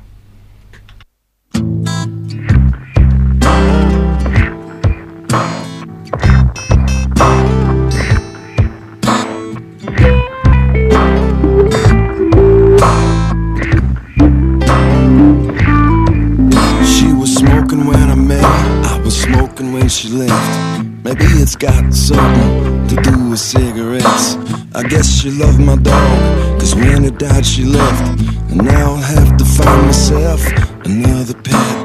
When 19.57 19.89
she 19.89 20.09
left. 20.09 20.85
Maybe 21.05 21.25
it's 21.41 21.55
got 21.55 21.95
something 21.95 22.87
to 22.89 22.97
do 22.97 23.31
with 23.31 23.39
cigarettes. 23.39 24.37
I 24.75 24.83
guess 24.83 25.21
she 25.21 25.31
loved 25.31 25.61
my 25.61 25.77
dog, 25.77 26.61
cause 26.61 26.75
when 26.75 27.05
it 27.05 27.19
died, 27.19 27.47
she 27.47 27.65
left. 27.65 28.21
And 28.51 28.65
now 28.65 28.93
I'll 28.93 28.97
have 28.97 29.37
to 29.37 29.45
find 29.45 29.87
myself 29.87 30.45
another 30.85 31.35
pet. 31.35 31.77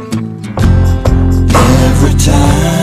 Every 1.85 2.19
time 2.19 2.78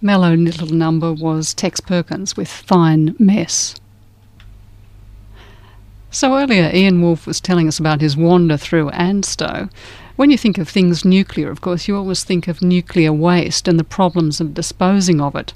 mellow 0.00 0.34
little 0.34 0.68
number 0.68 1.12
was 1.12 1.54
Tex 1.54 1.80
Perkins 1.80 2.36
with 2.36 2.48
Fine 2.48 3.14
Mess. 3.18 3.74
So 6.10 6.36
earlier, 6.36 6.70
Ian 6.74 7.02
Wolfe 7.02 7.26
was 7.26 7.40
telling 7.40 7.68
us 7.68 7.78
about 7.78 8.00
his 8.00 8.16
wander 8.16 8.56
through 8.56 8.90
ANSTO. 8.90 9.70
When 10.16 10.30
you 10.30 10.36
think 10.36 10.58
of 10.58 10.68
things 10.68 11.04
nuclear, 11.04 11.50
of 11.50 11.60
course, 11.60 11.86
you 11.86 11.96
always 11.96 12.24
think 12.24 12.48
of 12.48 12.62
nuclear 12.62 13.12
waste 13.12 13.68
and 13.68 13.78
the 13.78 13.84
problems 13.84 14.40
of 14.40 14.52
disposing 14.52 15.20
of 15.20 15.36
it. 15.36 15.52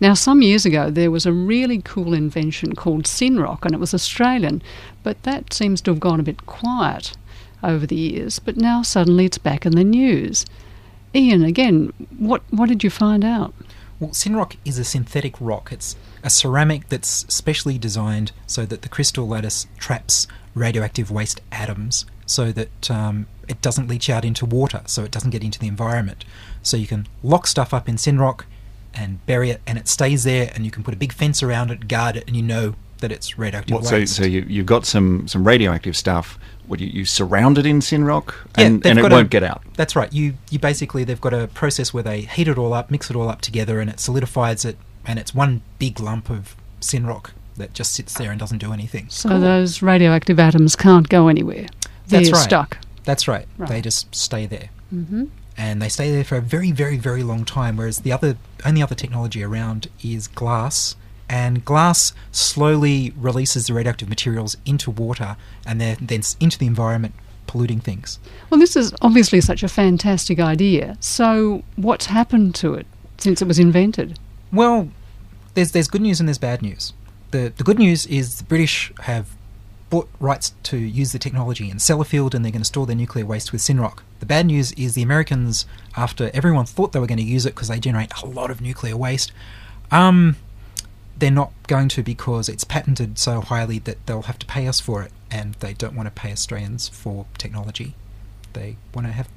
Now, 0.00 0.14
some 0.14 0.42
years 0.42 0.66
ago, 0.66 0.90
there 0.90 1.10
was 1.10 1.24
a 1.24 1.32
really 1.32 1.80
cool 1.82 2.12
invention 2.12 2.74
called 2.74 3.04
Synroc, 3.04 3.64
and 3.64 3.74
it 3.74 3.80
was 3.80 3.94
Australian, 3.94 4.60
but 5.02 5.22
that 5.22 5.52
seems 5.52 5.80
to 5.82 5.92
have 5.92 6.00
gone 6.00 6.20
a 6.20 6.24
bit 6.24 6.46
quiet 6.46 7.12
over 7.62 7.86
the 7.86 7.96
years. 7.96 8.38
But 8.38 8.56
now 8.56 8.82
suddenly 8.82 9.24
it's 9.24 9.38
back 9.38 9.64
in 9.64 9.72
the 9.72 9.84
news. 9.84 10.44
Ian, 11.14 11.44
again, 11.44 11.92
what 12.18 12.42
what 12.50 12.68
did 12.68 12.84
you 12.84 12.90
find 12.90 13.24
out? 13.24 13.54
Well, 14.00 14.10
Synroc 14.10 14.56
is 14.64 14.78
a 14.78 14.84
synthetic 14.84 15.34
rock. 15.40 15.70
It's 15.70 15.96
a 16.22 16.30
ceramic 16.30 16.88
that's 16.88 17.26
specially 17.32 17.78
designed 17.78 18.32
so 18.46 18.66
that 18.66 18.82
the 18.82 18.88
crystal 18.88 19.26
lattice 19.26 19.66
traps 19.78 20.26
radioactive 20.54 21.10
waste 21.10 21.40
atoms 21.52 22.06
so 22.26 22.52
that 22.52 22.90
um, 22.90 23.26
it 23.48 23.60
doesn't 23.60 23.88
leach 23.88 24.08
out 24.08 24.24
into 24.24 24.46
water, 24.46 24.82
so 24.86 25.04
it 25.04 25.10
doesn't 25.10 25.30
get 25.30 25.42
into 25.44 25.58
the 25.58 25.68
environment. 25.68 26.24
So 26.62 26.76
you 26.76 26.86
can 26.86 27.06
lock 27.22 27.46
stuff 27.46 27.74
up 27.74 27.88
in 27.88 27.96
Synroc 27.96 28.44
and 28.94 29.24
bury 29.26 29.50
it, 29.50 29.60
and 29.66 29.76
it 29.76 29.88
stays 29.88 30.24
there, 30.24 30.50
and 30.54 30.64
you 30.64 30.70
can 30.70 30.82
put 30.82 30.94
a 30.94 30.96
big 30.96 31.12
fence 31.12 31.42
around 31.42 31.70
it, 31.70 31.88
guard 31.88 32.16
it, 32.16 32.24
and 32.26 32.36
you 32.36 32.42
know 32.42 32.74
that 32.98 33.12
it's 33.12 33.38
radioactive 33.38 33.74
What, 33.74 33.84
so, 33.84 33.96
waste. 33.96 34.16
so 34.16 34.24
you, 34.24 34.44
you've 34.48 34.66
got 34.66 34.86
some, 34.86 35.28
some 35.28 35.46
radioactive 35.46 35.96
stuff. 35.96 36.38
What 36.66 36.80
you, 36.80 36.86
you 36.86 37.04
surround 37.04 37.58
it 37.58 37.66
in 37.66 37.80
Synroc, 37.80 38.34
Yeah, 38.58 38.66
and, 38.66 38.82
they've 38.82 38.96
and 38.96 38.98
it 39.00 39.12
won't 39.12 39.30
get 39.30 39.42
out. 39.42 39.62
That's 39.74 39.94
right. 39.94 40.12
You 40.12 40.34
you 40.50 40.58
basically 40.58 41.04
they've 41.04 41.20
got 41.20 41.34
a 41.34 41.48
process 41.48 41.92
where 41.92 42.02
they 42.02 42.22
heat 42.22 42.48
it 42.48 42.58
all 42.58 42.72
up, 42.72 42.90
mix 42.90 43.10
it 43.10 43.16
all 43.16 43.28
up 43.28 43.40
together, 43.40 43.80
and 43.80 43.90
it 43.90 44.00
solidifies 44.00 44.64
it, 44.64 44.76
and 45.06 45.18
it's 45.18 45.34
one 45.34 45.62
big 45.78 46.00
lump 46.00 46.30
of 46.30 46.56
Synroc 46.80 47.30
that 47.56 47.72
just 47.74 47.92
sits 47.92 48.14
there 48.14 48.30
and 48.30 48.40
doesn't 48.40 48.58
do 48.58 48.72
anything. 48.72 49.06
So 49.10 49.38
those 49.38 49.80
radioactive 49.82 50.40
atoms 50.40 50.74
can't 50.74 51.08
go 51.08 51.28
anywhere. 51.28 51.66
They're 52.08 52.20
That's 52.20 52.32
right. 52.32 52.42
stuck. 52.42 52.78
That's 53.04 53.28
right. 53.28 53.46
Right. 53.58 53.68
They 53.68 53.80
just 53.80 54.14
stay 54.14 54.46
there. 54.46 54.70
hmm 54.90 55.24
and 55.56 55.80
they 55.80 55.88
stay 55.88 56.10
there 56.10 56.24
for 56.24 56.36
a 56.36 56.40
very, 56.40 56.72
very, 56.72 56.96
very 56.96 57.22
long 57.22 57.44
time. 57.44 57.76
Whereas 57.76 57.98
the 58.00 58.10
other 58.12 58.36
only 58.64 58.82
other 58.82 58.94
technology 58.94 59.42
around 59.42 59.88
is 60.02 60.26
glass, 60.26 60.96
and 61.28 61.64
glass 61.64 62.12
slowly 62.32 63.12
releases 63.16 63.66
the 63.66 63.74
radioactive 63.74 64.08
materials 64.08 64.56
into 64.64 64.90
water 64.90 65.36
and 65.66 65.80
then 65.80 65.96
then 66.00 66.22
into 66.40 66.58
the 66.58 66.66
environment, 66.66 67.14
polluting 67.46 67.80
things. 67.80 68.18
Well, 68.50 68.60
this 68.60 68.76
is 68.76 68.94
obviously 69.02 69.40
such 69.40 69.62
a 69.62 69.68
fantastic 69.68 70.38
idea. 70.40 70.96
So, 71.00 71.62
what's 71.76 72.06
happened 72.06 72.54
to 72.56 72.74
it 72.74 72.86
since 73.18 73.40
it 73.42 73.48
was 73.48 73.58
invented? 73.58 74.18
Well, 74.52 74.88
there's 75.54 75.72
there's 75.72 75.88
good 75.88 76.02
news 76.02 76.20
and 76.20 76.28
there's 76.28 76.38
bad 76.38 76.62
news. 76.62 76.92
The 77.30 77.52
the 77.56 77.64
good 77.64 77.78
news 77.78 78.06
is 78.06 78.38
the 78.38 78.44
British 78.44 78.92
have 79.00 79.34
bought 79.90 80.08
rights 80.18 80.54
to 80.64 80.76
use 80.76 81.12
the 81.12 81.18
technology 81.18 81.70
in 81.70 81.76
Sellafield 81.76 82.34
and 82.34 82.44
they're 82.44 82.50
going 82.50 82.62
to 82.62 82.66
store 82.66 82.84
their 82.86 82.96
nuclear 82.96 83.24
waste 83.24 83.52
with 83.52 83.60
Synroc. 83.60 84.00
The 84.18 84.26
bad 84.26 84.46
news 84.46 84.72
is 84.72 84.94
the 84.94 85.02
Americans, 85.02 85.66
after 85.96 86.30
everyone 86.34 86.66
thought 86.66 86.92
they 86.92 86.98
were 86.98 87.06
going 87.06 87.18
to 87.18 87.24
use 87.24 87.46
it 87.46 87.54
because 87.54 87.68
they 87.68 87.78
generate 87.78 88.10
a 88.20 88.26
lot 88.26 88.50
of 88.50 88.60
nuclear 88.60 88.96
waste, 88.96 89.30
um, 89.92 90.36
they're 91.24 91.30
not 91.30 91.52
going 91.68 91.88
to 91.88 92.02
because 92.02 92.50
it's 92.50 92.64
patented 92.64 93.18
so 93.18 93.40
highly 93.40 93.78
that 93.78 94.04
they'll 94.04 94.20
have 94.22 94.38
to 94.40 94.44
pay 94.44 94.68
us 94.68 94.78
for 94.78 95.02
it, 95.02 95.10
and 95.30 95.54
they 95.54 95.72
don't 95.72 95.94
want 95.96 96.06
to 96.06 96.10
pay 96.10 96.30
Australians 96.30 96.86
for 96.88 97.24
technology. 97.38 97.94
They 98.52 98.76
want 98.94 99.06
to 99.06 99.12
have 99.14 99.28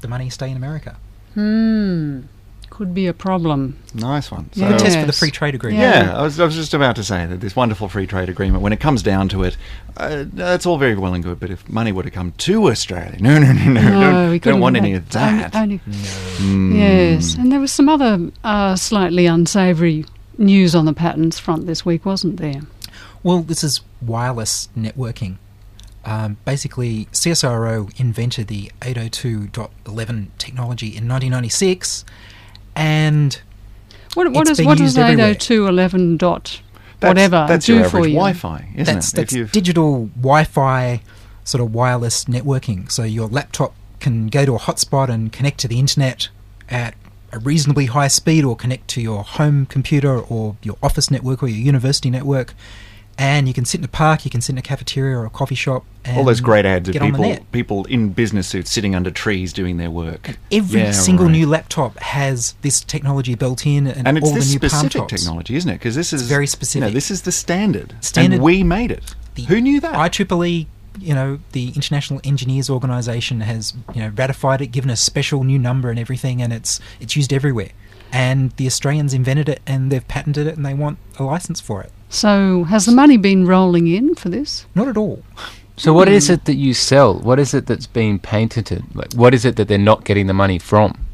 the 0.00 0.08
money 0.08 0.28
stay 0.28 0.50
in 0.50 0.56
America. 0.56 0.96
Hmm. 1.34 2.22
Could 2.68 2.92
be 2.94 3.06
a 3.06 3.14
problem. 3.14 3.78
Nice 3.94 4.28
one. 4.32 4.50
So 4.52 4.68
the 4.68 4.76
test 4.76 4.98
for 4.98 5.06
the 5.06 5.12
free 5.12 5.30
trade 5.30 5.54
agreement. 5.54 5.80
Yeah, 5.82 6.18
I, 6.18 6.22
was, 6.22 6.40
I 6.40 6.44
was 6.44 6.56
just 6.56 6.74
about 6.74 6.96
to 6.96 7.04
say 7.04 7.24
that 7.24 7.40
this 7.40 7.54
wonderful 7.54 7.88
free 7.88 8.08
trade 8.08 8.28
agreement, 8.28 8.60
when 8.64 8.72
it 8.72 8.80
comes 8.80 9.04
down 9.04 9.28
to 9.28 9.44
it, 9.44 9.56
uh, 9.96 10.24
that's 10.32 10.66
all 10.66 10.76
very 10.76 10.96
well 10.96 11.14
and 11.14 11.22
good. 11.22 11.38
But 11.38 11.50
if 11.50 11.66
money 11.68 11.92
were 11.92 12.02
to 12.02 12.10
come 12.10 12.32
to 12.32 12.68
Australia, 12.68 13.16
no, 13.20 13.38
no, 13.38 13.52
no, 13.52 13.64
no, 13.66 13.80
No, 13.82 13.90
don't, 14.00 14.30
we 14.30 14.38
don't 14.38 14.40
couldn't 14.40 14.60
want 14.60 14.74
have 14.76 14.84
any 14.84 14.94
of 14.94 15.08
that. 15.10 15.52
that. 15.52 15.62
Only- 15.62 15.80
Mm. 16.36 16.76
Yes, 16.76 17.34
and 17.36 17.50
there 17.52 17.60
was 17.60 17.72
some 17.72 17.88
other 17.88 18.30
uh, 18.44 18.74
slightly 18.76 19.26
unsavoury 19.26 20.04
news 20.38 20.74
on 20.74 20.84
the 20.84 20.92
patents 20.92 21.38
front 21.38 21.66
this 21.66 21.84
week, 21.84 22.04
wasn't 22.04 22.38
there? 22.38 22.62
Well, 23.22 23.42
this 23.42 23.64
is 23.64 23.80
wireless 24.00 24.68
networking. 24.76 25.36
Um, 26.04 26.36
basically, 26.44 27.06
CSIRO 27.06 27.98
invented 27.98 28.46
the 28.46 28.70
802.11 28.80 30.28
technology 30.38 30.86
in 30.86 31.08
1996, 31.08 32.04
and 32.76 33.40
What, 34.14 34.30
what 34.30 34.42
it's 34.42 34.50
does 34.50 34.58
being 34.58 34.68
what 34.68 34.78
used 34.78 34.98
everywhere. 34.98 35.34
802.11 35.34 36.18
dot 36.18 36.60
whatever 37.00 37.44
that's 37.48 37.66
do 37.66 37.74
your 37.74 37.84
for 37.84 37.98
average 37.98 38.10
you? 38.10 38.14
Wi-Fi, 38.14 38.68
isn't 38.74 38.94
that's, 38.94 39.12
it? 39.12 39.16
that's 39.16 39.32
If 39.34 39.52
digital 39.52 40.06
Wi-Fi 40.16 41.02
sort 41.44 41.62
of 41.62 41.74
wireless 41.74 42.24
networking. 42.24 42.90
So 42.90 43.04
your 43.04 43.28
laptop 43.28 43.74
can 44.00 44.28
go 44.28 44.44
to 44.44 44.54
a 44.54 44.58
hotspot 44.58 45.08
and 45.08 45.32
connect 45.32 45.58
to 45.60 45.68
the 45.68 45.78
internet 45.78 46.28
at 46.68 46.94
a 47.36 47.40
reasonably 47.40 47.86
high 47.86 48.08
speed, 48.08 48.44
or 48.44 48.56
connect 48.56 48.88
to 48.88 49.00
your 49.00 49.22
home 49.22 49.66
computer 49.66 50.18
or 50.20 50.56
your 50.62 50.76
office 50.82 51.10
network 51.10 51.42
or 51.42 51.48
your 51.48 51.58
university 51.58 52.10
network. 52.10 52.54
And 53.18 53.48
you 53.48 53.54
can 53.54 53.64
sit 53.64 53.80
in 53.80 53.84
a 53.84 53.88
park, 53.88 54.26
you 54.26 54.30
can 54.30 54.42
sit 54.42 54.52
in 54.52 54.58
a 54.58 54.62
cafeteria 54.62 55.16
or 55.16 55.24
a 55.24 55.30
coffee 55.30 55.54
shop. 55.54 55.86
And 56.04 56.18
all 56.18 56.24
those 56.24 56.42
great 56.42 56.66
ads 56.66 56.86
of 56.90 56.92
get 56.92 57.00
on 57.00 57.12
the 57.12 57.18
people 57.18 57.46
people 57.50 57.84
in 57.86 58.10
business 58.10 58.46
suits 58.46 58.70
sitting 58.70 58.94
under 58.94 59.10
trees 59.10 59.54
doing 59.54 59.78
their 59.78 59.90
work. 59.90 60.36
Every 60.52 60.80
Yeah, 60.82 60.90
single 60.92 61.24
right. 61.26 61.32
new 61.32 61.46
laptop 61.46 61.98
has 62.00 62.54
this 62.60 62.80
technology 62.82 63.34
built 63.34 63.64
in, 63.66 63.86
and, 63.86 64.06
and 64.06 64.18
it's 64.18 64.26
all 64.26 64.34
the 64.34 64.44
new 64.44 64.60
palm 64.68 64.88
tops. 64.90 65.10
technology, 65.14 65.56
isn't 65.56 65.70
it? 65.70 65.74
Because 65.76 65.94
this 65.94 66.12
is 66.12 66.22
very 66.28 66.42
You 66.42 66.48
specific. 66.48 66.88
know, 66.88 66.90
this 66.92 67.10
is 67.10 67.22
the 67.22 67.32
standard. 67.32 67.94
Standard- 68.02 68.34
And 68.36 68.42
we 68.44 68.62
made 68.62 68.90
it. 68.90 69.14
Who 69.48 69.60
knew 69.62 69.80
that? 69.80 69.94
IEEE, 69.94 70.66
you 70.98 71.14
know, 71.14 71.38
the 71.52 71.68
International 71.68 72.20
Engineers 72.24 72.70
Organization 72.70 73.40
has, 73.40 73.74
you 73.94 74.00
know, 74.00 74.12
ratified 74.14 74.60
it, 74.60 74.68
given 74.68 74.90
a 74.90 74.96
special 74.96 75.44
new 75.44 75.58
number 75.58 75.90
and 75.90 75.98
everything, 75.98 76.42
and 76.42 76.52
it's 76.52 76.80
it's 77.00 77.16
used 77.16 77.32
everywhere. 77.32 77.70
And 78.12 78.52
the 78.52 78.66
Australians 78.66 79.12
invented 79.12 79.48
it, 79.48 79.60
and 79.66 79.90
they've 79.90 80.06
patented 80.06 80.46
it, 80.46 80.56
and 80.56 80.64
they 80.64 80.74
want 80.74 80.98
a 81.18 81.24
license 81.24 81.60
for 81.60 81.82
it. 81.82 81.92
So 82.08 82.64
has 82.64 82.86
the 82.86 82.92
money 82.92 83.16
been 83.16 83.46
rolling 83.46 83.88
in 83.88 84.14
for 84.14 84.28
this? 84.28 84.66
Not 84.74 84.88
at 84.88 84.96
all. 84.96 85.22
So 85.76 85.92
what 85.92 86.08
is 86.08 86.30
it 86.30 86.46
that 86.46 86.54
you 86.54 86.72
sell? 86.72 87.18
What 87.18 87.38
is 87.38 87.52
it 87.52 87.66
that's 87.66 87.86
being 87.86 88.18
patented? 88.18 88.84
Like, 88.94 89.12
what 89.12 89.34
is 89.34 89.44
it 89.44 89.56
that 89.56 89.68
they're 89.68 89.76
not 89.76 90.04
getting 90.04 90.26
the 90.26 90.32
money 90.32 90.58
from? 90.58 91.05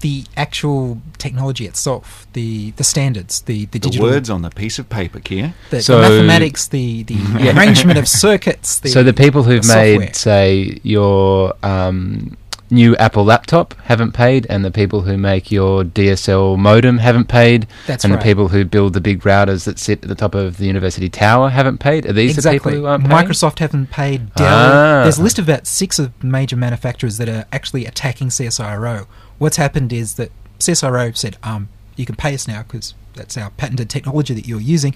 The 0.00 0.24
actual 0.36 1.00
technology 1.18 1.66
itself, 1.66 2.26
the 2.32 2.70
the 2.72 2.84
standards, 2.84 3.42
the 3.42 3.66
the 3.66 3.66
the 3.66 3.78
digital 3.80 4.06
words 4.08 4.30
on 4.30 4.40
the 4.42 4.50
piece 4.50 4.78
of 4.78 4.88
paper, 4.88 5.20
Keir. 5.20 5.52
the, 5.70 5.76
the 5.80 5.98
mathematics, 6.00 6.68
the 6.68 7.02
the 7.02 7.14
Yeah. 7.38 7.56
arrangement 7.58 7.98
of 7.98 8.08
circuits. 8.08 8.80
The, 8.80 8.88
so 8.88 9.02
the 9.02 9.12
people 9.12 9.42
who've 9.42 9.62
the 9.62 9.74
made, 9.74 10.16
say, 10.16 10.78
your 10.82 11.54
um, 11.62 12.36
new 12.70 12.96
Apple 12.96 13.24
laptop 13.24 13.74
haven't 13.82 14.12
paid, 14.12 14.46
and 14.48 14.64
the 14.64 14.70
people 14.70 15.02
who 15.02 15.18
make 15.18 15.50
your 15.52 15.84
DSL 15.84 16.56
modem 16.56 16.98
haven't 16.98 17.28
paid, 17.28 17.66
That's 17.86 18.04
and 18.04 18.14
right. 18.14 18.20
the 18.20 18.24
people 18.24 18.48
who 18.48 18.64
build 18.64 18.92
the 18.94 19.00
big 19.00 19.20
routers 19.22 19.64
that 19.64 19.78
sit 19.78 20.02
at 20.02 20.08
the 20.08 20.14
top 20.14 20.34
of 20.34 20.56
the 20.56 20.66
university 20.66 21.08
tower 21.10 21.50
haven't 21.50 21.78
paid. 21.78 22.06
Are 22.06 22.12
these 22.14 22.36
exactly. 22.38 22.58
the 22.58 22.64
people 22.64 22.80
who 22.80 22.86
aren't 22.86 23.06
paying? 23.06 23.26
Microsoft 23.26 23.58
haven't 23.58 23.90
paid. 23.90 24.32
Dell. 24.34 24.46
Ah. 24.48 25.02
There's 25.02 25.18
a 25.18 25.22
list 25.22 25.38
of 25.38 25.46
about 25.48 25.66
six 25.66 25.98
of 25.98 26.24
major 26.24 26.56
manufacturers 26.56 27.18
that 27.18 27.28
are 27.28 27.44
actually 27.52 27.84
attacking 27.86 28.28
CSIRO. 28.28 29.06
What's 29.40 29.56
happened 29.56 29.90
is 29.90 30.14
that 30.16 30.30
CSIRO 30.58 31.16
said, 31.16 31.38
um, 31.42 31.70
"You 31.96 32.04
can 32.04 32.14
pay 32.14 32.34
us 32.34 32.46
now 32.46 32.62
because 32.62 32.92
that's 33.14 33.38
our 33.38 33.48
patented 33.50 33.88
technology 33.88 34.34
that 34.34 34.46
you're 34.46 34.60
using," 34.60 34.94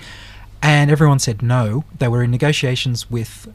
and 0.62 0.90
everyone 0.90 1.18
said 1.18 1.42
no. 1.42 1.84
They 1.98 2.08
were 2.08 2.22
in 2.22 2.30
negotiations 2.30 3.10
with 3.10 3.48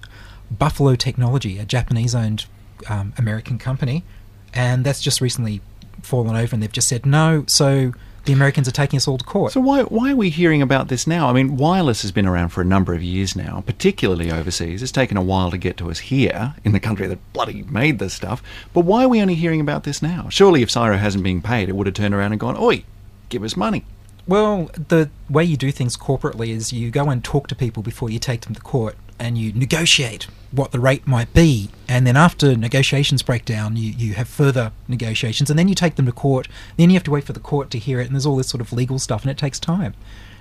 Buffalo 0.49 0.95
Technology, 0.95 1.60
a 1.60 1.65
Japanese-owned 1.65 2.47
um, 2.88 3.13
American 3.19 3.60
company, 3.60 4.04
and 4.52 4.84
that's 4.84 4.99
just 4.99 5.21
recently 5.21 5.62
fallen 6.02 6.36
over, 6.36 6.56
and 6.56 6.63
they've 6.63 6.71
just 6.71 6.88
said 6.88 7.06
no. 7.06 7.43
So 7.45 7.93
the 8.25 8.34
Americans 8.34 8.67
are 8.67 8.71
taking 8.71 8.97
us 8.97 9.08
all 9.08 9.17
to 9.17 9.25
court. 9.25 9.51
So 9.53 9.62
why 9.62 9.84
why 9.84 10.12
are 10.12 10.15
we 10.15 10.29
hearing 10.29 10.62
about 10.62 10.88
this 10.88 11.08
now? 11.08 11.29
I 11.29 11.34
mean, 11.34 11.58
wireless 11.58 12.01
has 12.01 12.12
been 12.12 12.25
around 12.25 12.49
for 12.49 12.62
a 12.62 12.65
number 12.65 12.93
of 12.93 13.03
years 13.03 13.36
now, 13.36 13.63
particularly 13.65 14.32
overseas. 14.32 14.82
It's 14.82 14.91
taken 14.91 15.17
a 15.17 15.21
while 15.21 15.51
to 15.51 15.58
get 15.58 15.77
to 15.77 15.89
us 15.89 15.99
here 15.99 16.55
in 16.63 16.71
the 16.71 16.79
country 16.79 17.08
that 17.08 17.34
bloody 17.34 17.63
made 17.63 17.99
this 17.99 18.13
stuff. 18.13 18.41
But 18.73 18.82
why 18.82 19.03
are 19.03 19.10
we 19.10 19.21
only 19.21 19.36
hearing 19.36 19.62
about 19.62 19.84
this 19.84 20.01
now? 20.01 20.27
Surely, 20.29 20.62
if 20.62 20.69
CSIRO 20.69 20.97
hasn't 20.97 21.23
been 21.23 21.41
paid, 21.41 21.69
it 21.69 21.75
would 21.75 21.88
have 21.88 21.95
turned 21.95 22.13
around 22.13 22.32
and 22.32 22.39
gone, 22.39 22.58
"Oi, 22.58 22.84
give 23.29 23.43
us 23.43 23.55
money." 23.55 23.84
Well, 24.27 24.69
the 24.89 25.10
way 25.29 25.43
you 25.43 25.58
do 25.58 25.71
things 25.71 25.97
corporately 25.97 26.49
is 26.49 26.71
you 26.71 26.91
go 26.91 27.10
and 27.10 27.23
talk 27.23 27.47
to 27.47 27.55
people 27.55 27.82
before 27.82 28.10
you 28.12 28.19
take 28.19 28.41
them 28.41 28.53
to 28.53 28.62
court 28.62 28.95
and 29.19 29.38
you 29.38 29.53
negotiate 29.53 30.27
what 30.51 30.71
the 30.71 30.79
rate 30.79 31.05
might 31.05 31.34
be. 31.34 31.69
And 31.88 32.08
then 32.08 32.17
after 32.17 32.55
negotiations 32.55 33.21
break 33.21 33.45
down, 33.45 33.75
you, 33.75 33.91
you 33.91 34.13
have 34.15 34.27
further 34.27 34.71
negotiations 34.88 35.49
and 35.49 35.60
then 35.60 35.67
you 35.67 35.75
take 35.75 35.95
them 35.95 36.05
to 36.05 36.12
court. 36.12 36.47
Then 36.77 36.89
you 36.89 36.95
have 36.95 37.03
to 37.03 37.12
wait 37.12 37.25
for 37.25 37.34
the 37.34 37.39
court 37.39 37.69
to 37.71 37.79
hear 37.79 37.99
it, 37.99 38.08
and 38.08 38.15
there's 38.15 38.25
all 38.25 38.38
this 38.38 38.49
sort 38.49 38.62
of 38.62 38.73
legal 38.73 38.99
stuff, 38.99 39.21
and 39.21 39.32
it 39.32 39.38
takes 39.38 39.60
time. 39.60 39.93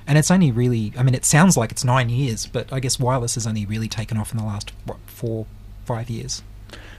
And 0.07 0.17
it's 0.17 0.31
only 0.31 0.51
really, 0.51 0.93
I 0.97 1.03
mean, 1.03 1.15
it 1.15 1.27
sounds 1.27 1.57
like 1.57 1.71
it's 1.71 1.85
nine 1.85 2.09
years, 2.09 2.47
but 2.47 2.73
I 2.73 2.81
guess 2.81 2.99
wireless 2.99 3.35
has 3.35 3.47
only 3.47 3.67
really 3.67 3.89
taken 3.89 4.17
off 4.17 4.33
in 4.33 4.39
the 4.39 4.45
last, 4.45 4.73
what, 4.87 4.97
four, 5.07 5.47
five 5.85 6.09
years. 6.09 6.43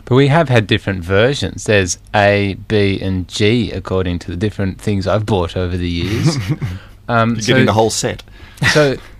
But 0.05 0.15
we 0.15 0.27
have 0.27 0.49
had 0.49 0.67
different 0.67 1.03
versions. 1.03 1.63
There's 1.63 1.97
A, 2.15 2.55
B, 2.67 2.99
and 3.01 3.27
G 3.27 3.71
according 3.71 4.19
to 4.19 4.31
the 4.31 4.37
different 4.37 4.79
things 4.79 5.07
I've 5.07 5.25
bought 5.25 5.57
over 5.57 5.75
the 5.75 5.89
years. 5.89 6.35
um, 7.07 7.35
You're 7.35 7.41
getting 7.41 7.65
the 7.65 7.73
whole 7.73 7.89
set. 7.89 8.23
So 8.73 8.97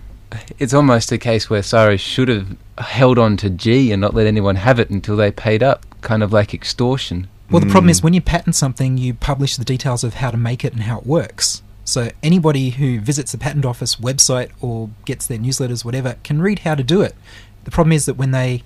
it's 0.58 0.74
almost 0.74 1.10
a 1.12 1.18
case 1.18 1.50
where 1.50 1.60
CSIRO 1.60 1.98
should 1.98 2.28
have 2.28 2.56
held 2.78 3.18
on 3.18 3.36
to 3.38 3.50
G 3.50 3.92
and 3.92 4.00
not 4.00 4.14
let 4.14 4.26
anyone 4.26 4.56
have 4.56 4.78
it 4.78 4.90
until 4.90 5.16
they 5.16 5.30
paid 5.30 5.62
up, 5.62 5.84
kind 6.00 6.22
of 6.22 6.32
like 6.32 6.54
extortion. 6.54 7.28
Well, 7.50 7.60
the 7.60 7.66
problem 7.68 7.90
is 7.90 8.00
when 8.00 8.14
you 8.14 8.20
patent 8.20 8.54
something, 8.54 8.96
you 8.96 9.12
publish 9.12 9.56
the 9.56 9.64
details 9.64 10.04
of 10.04 10.14
how 10.14 10.30
to 10.30 10.36
make 10.36 10.64
it 10.64 10.72
and 10.72 10.82
how 10.82 10.98
it 10.98 11.06
works. 11.06 11.62
So 11.84 12.10
anybody 12.22 12.70
who 12.70 13.00
visits 13.00 13.32
the 13.32 13.38
patent 13.38 13.64
office 13.64 13.96
website 13.96 14.50
or 14.60 14.90
gets 15.04 15.26
their 15.26 15.38
newsletters, 15.38 15.84
whatever, 15.84 16.16
can 16.22 16.40
read 16.40 16.60
how 16.60 16.76
to 16.76 16.84
do 16.84 17.02
it. 17.02 17.16
The 17.64 17.72
problem 17.72 17.92
is 17.92 18.06
that 18.06 18.14
when 18.14 18.30
they 18.30 18.62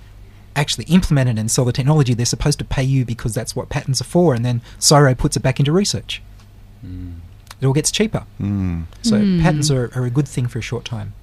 actually 0.54 0.84
implement 0.84 1.30
it 1.30 1.38
and 1.38 1.50
sell 1.50 1.64
the 1.64 1.72
technology, 1.72 2.12
they're 2.12 2.26
supposed 2.26 2.58
to 2.58 2.64
pay 2.64 2.82
you 2.82 3.06
because 3.06 3.32
that's 3.32 3.56
what 3.56 3.70
patents 3.70 4.02
are 4.02 4.04
for, 4.04 4.34
and 4.34 4.44
then 4.44 4.60
CSIRO 4.78 5.16
puts 5.16 5.36
it 5.36 5.40
back 5.40 5.58
into 5.58 5.72
research. 5.72 6.20
Mm. 6.84 7.14
It 7.60 7.66
all 7.66 7.72
gets 7.72 7.90
cheaper. 7.90 8.24
Mm. 8.38 8.84
So 9.00 9.16
Mm. 9.16 9.40
patents 9.40 9.70
are, 9.70 9.90
are 9.94 10.04
a 10.04 10.10
good 10.10 10.28
thing 10.28 10.46
for 10.46 10.58
a 10.58 10.62
short 10.62 10.84
time. 10.84 11.14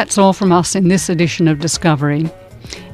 That's 0.00 0.16
all 0.16 0.32
from 0.32 0.50
us 0.50 0.74
in 0.74 0.88
this 0.88 1.10
edition 1.10 1.46
of 1.46 1.60
Discovery. 1.60 2.26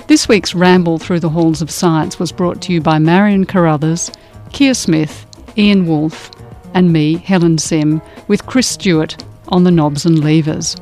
This 0.08 0.28
week's 0.28 0.54
ramble 0.54 1.00
through 1.00 1.22
the 1.22 1.30
halls 1.30 1.64
of 1.64 1.72
science 1.72 2.20
was 2.20 2.32
brought 2.32 2.62
to 2.62 2.72
you 2.72 2.82
by 2.82 3.00
Marion 3.00 3.48
Carruthers, 3.48 4.12
Keir 4.52 4.76
Smith, 4.76 5.26
Ian 5.58 5.88
Wolfe, 5.88 6.30
and 6.74 6.94
me, 6.94 7.18
Helen 7.18 7.58
Sim, 7.58 8.02
with 8.28 8.46
Chris 8.46 8.68
Stewart 8.68 9.24
on 9.50 9.64
the 9.64 9.72
knobs 9.72 10.06
and 10.06 10.24
levers. 10.24 10.76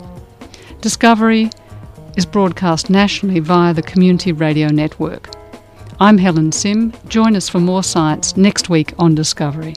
Discovery 0.81 1.49
is 2.17 2.25
broadcast 2.25 2.89
nationally 2.89 3.39
via 3.39 3.73
the 3.73 3.81
Community 3.81 4.31
Radio 4.31 4.67
Network. 4.67 5.29
I'm 5.99 6.17
Helen 6.17 6.51
Sim. 6.51 6.93
Join 7.07 7.35
us 7.35 7.47
for 7.47 7.59
more 7.59 7.83
science 7.83 8.35
next 8.35 8.69
week 8.69 8.93
on 8.97 9.13
Discovery. 9.13 9.75